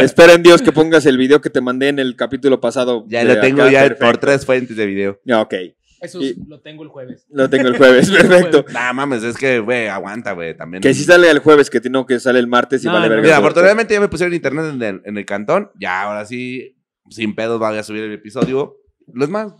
[0.00, 3.04] Espera en Dios que pongas el video que te mandé en el capítulo pasado.
[3.08, 4.04] Ya lo tengo ya perfecto.
[4.04, 5.20] por tres fuentes de video.
[5.24, 5.54] Ya, ok.
[6.02, 7.26] Eso Y- lo tengo el jueves.
[7.30, 8.64] Lo tengo el jueves, perfecto.
[8.72, 10.82] Nah, mames, es que, güey, aguanta, güey, también.
[10.82, 13.10] Que si sale el jueves, que no que sale el martes y No, vale no,
[13.10, 13.22] verga.
[13.22, 15.70] Mira, afortunadamente ya me pusieron internet en el, en el cantón.
[15.80, 16.76] Ya, ahora sí,
[17.08, 18.76] sin pedos, voy a subir el episodio.
[19.12, 19.52] Los más.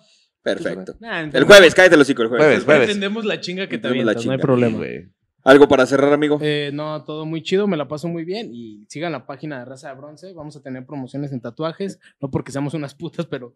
[0.43, 0.97] Perfecto.
[1.01, 2.45] Nah, El jueves, cállate los hocico, el jueves.
[2.47, 2.89] Jueves, jueves.
[2.89, 4.77] Entendemos la chinga que te Entendemos la avientas, no hay problema.
[4.79, 5.09] güey.
[5.45, 6.39] ¿Algo para cerrar, amigo?
[6.41, 9.65] Eh, no, todo muy chido, me la paso muy bien y sigan la página de
[9.65, 13.55] Raza de Bronce, vamos a tener promociones en tatuajes, no porque seamos unas putas, pero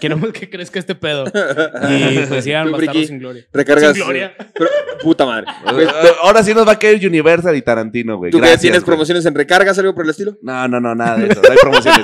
[0.00, 1.24] queremos que crezca este pedo.
[1.90, 3.44] Y pues sigan Tú, Bastardos Friki, sin gloria.
[3.52, 3.94] Recargas.
[3.94, 4.34] Sin gloria.
[4.38, 4.70] eh, pero-
[5.02, 5.46] puta madre.
[5.70, 8.32] Pues, Eh, Ahora sí nos va a caer Universal y Tarantino, güey.
[8.32, 8.86] ¿Tú que Gracias, tienes güey.
[8.86, 10.36] promociones en recargas, algo por el estilo?
[10.42, 11.40] No, no, no, nada de eso.
[11.40, 12.02] No hay promociones.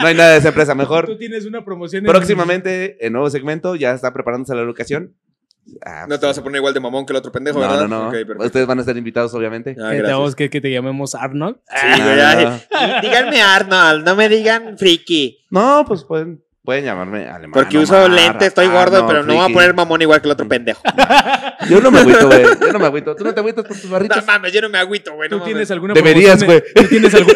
[0.00, 0.72] no hay nada de esa empresa.
[0.72, 1.18] Tú Mejor.
[1.18, 5.14] tienes una promoción en- Próximamente, en nuevo segmento, ya está preparándose la locación.
[5.84, 7.88] Ah, No te vas a poner igual de mamón que el otro pendejo, No, ¿verdad?
[7.88, 8.44] no, no.
[8.44, 9.76] Ustedes van a estar invitados, obviamente.
[9.82, 11.56] Ah, te que, que te llamemos Arnold.
[11.68, 13.00] Sí, no.
[13.02, 15.38] Díganme Arnold, no me digan friki.
[15.50, 17.50] No, pues pueden, pueden llamarme alemán.
[17.52, 20.28] Porque Omar, uso lente, estoy ah, gordo, pero no voy a poner mamón igual que
[20.28, 20.80] el otro pendejo.
[21.68, 22.42] Yo no me agüito, güey.
[22.60, 23.16] Yo no me agüito.
[23.16, 24.24] ¿Tú no te agüitas por tus No barritas?
[24.24, 25.28] mames, yo no me agüito, güey.
[25.28, 25.70] ¿Tú No tienes mames.
[25.72, 27.34] alguna Deberías, promoción en- ¿Tú tienes, algún-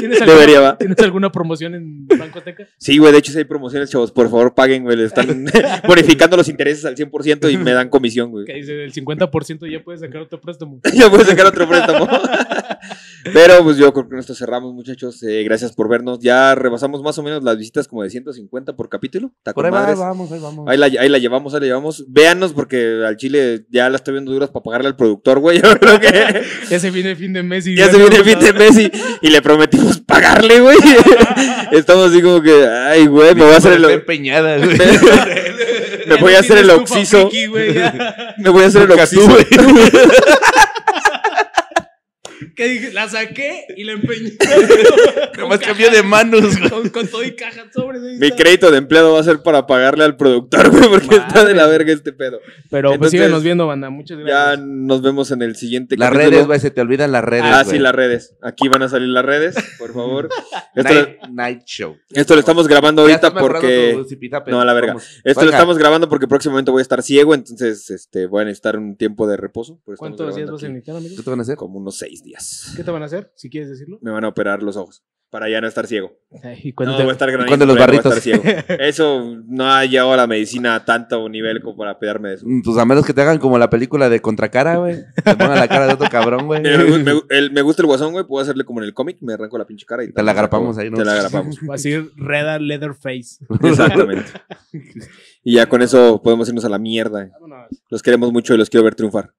[0.00, 0.78] ¿tienes alguna, Debería, va.
[0.78, 2.64] ¿Tienes alguna promoción en Bancoteca?
[2.78, 4.96] Sí, güey, de hecho, si hay promociones, chavos, por favor, paguen, güey.
[4.96, 5.26] Le están
[5.86, 8.46] bonificando los intereses al 100% y me dan comisión, güey.
[8.46, 10.80] Que dice el 50% ya puedes sacar otro préstamo.
[10.94, 12.08] ya puedo sacar otro préstamo.
[13.32, 15.22] Pero pues yo creo que con esto cerramos, muchachos.
[15.22, 16.20] Eh, gracias por vernos.
[16.20, 19.32] Ya rebasamos más o menos las visitas como de 150 por capítulo.
[19.38, 19.98] Está Por con ahí va, madres.
[19.98, 20.68] vamos, ahí vamos.
[20.68, 22.04] Ahí la, ahí la llevamos, ahí la llevamos.
[22.08, 25.60] Véanos porque al chile ya la estoy viendo duras para pagarle al productor, güey.
[25.62, 28.24] Yo creo que Ya se viene el fin de mes y ya se viene el
[28.24, 28.90] fin de mes y,
[29.22, 30.76] y le prometimos pagarle, güey.
[31.72, 34.78] Estamos así como que, ay, güey, me voy a hacer el, empeñada, güey.
[36.06, 37.28] me voy a hacer el oxiso.
[37.28, 38.34] friki, güey, ya.
[38.38, 39.36] Me voy a hacer el oxiso.
[42.56, 42.92] ¿Qué dije?
[42.92, 44.32] La saqué y la empeñé.
[45.38, 46.70] Nomás cambió de manos, güey.
[46.70, 47.98] Con, con todo y caja sobre.
[47.98, 51.44] ahí Mi crédito de empleado va a ser para pagarle al productor, güey, porque está
[51.44, 52.40] de la verga este pedo.
[52.70, 53.90] Pero pues Entonces, síganos viendo, banda.
[53.90, 54.66] Muchas Ya gracias.
[54.66, 56.30] nos vemos en el siguiente Las capítulo.
[56.30, 57.76] redes, güey, se te olvidan las redes, Ah, güey.
[57.76, 58.34] sí, las redes.
[58.42, 60.28] Aquí van a salir las redes, por favor.
[60.74, 61.96] Esto, Night, Night Show.
[62.10, 63.98] esto lo estamos grabando Ya ahorita porque...
[64.08, 64.50] zipizape.
[64.50, 64.88] No, a la verga.
[64.94, 65.20] Vamos.
[65.24, 68.76] Esto lo estamos grabando porque próximamente voy a estar ciego, entonces este, voy a necesitar
[68.78, 69.80] un tiempo de reposo.
[69.96, 71.14] ¿Cuántos días vas a invitar, amigo?
[71.16, 71.56] ¿Qué te van a hacer?
[71.56, 72.45] Como unos seis días.
[72.76, 73.32] ¿Qué te van a hacer?
[73.36, 73.98] Si quieres decirlo.
[74.02, 76.12] Me van a operar los ojos para ya no estar ciego.
[76.62, 78.16] ¿Y No, cuándo voy a te- estar granito, cuándo los voy a barritos?
[78.16, 78.42] estar ciego.
[78.80, 82.46] Eso no ha llegado a la medicina a tanto nivel como para pedarme de eso.
[82.48, 84.96] Mm, Pues a menos que te hagan como la película de Contracara, güey.
[85.16, 86.62] Te pongan la cara de otro cabrón, güey.
[86.62, 88.24] Mira, me, gu- me gu- el- me gusta el guasón, güey.
[88.24, 89.18] Puedo hacerle como en el cómic.
[89.20, 90.96] Me arranco la pinche cara y Te la agrapamos ahí, ¿no?
[90.96, 91.58] Te la agrapamos.
[91.58, 93.44] Va a decir Reda Leatherface.
[93.64, 94.30] Exactamente.
[95.42, 97.30] Y ya con eso podemos irnos a la mierda.
[97.90, 99.32] Los queremos mucho y los quiero ver triunfar.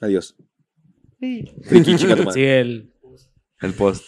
[0.00, 0.36] Adiós.
[1.18, 2.32] Friki, chinga tu madre.
[2.40, 2.92] Sí, el.
[3.60, 4.04] El post.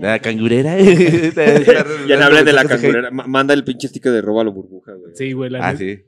[0.00, 0.76] La cangurera.
[2.08, 3.10] Ya no hablen de la cangurera.
[3.10, 5.12] Ma- Manda el pinche sticker de Róbalo Burbuja, güey.
[5.16, 5.50] Sí, güey.
[5.50, 5.78] la Ah, neta.
[5.84, 6.04] sí.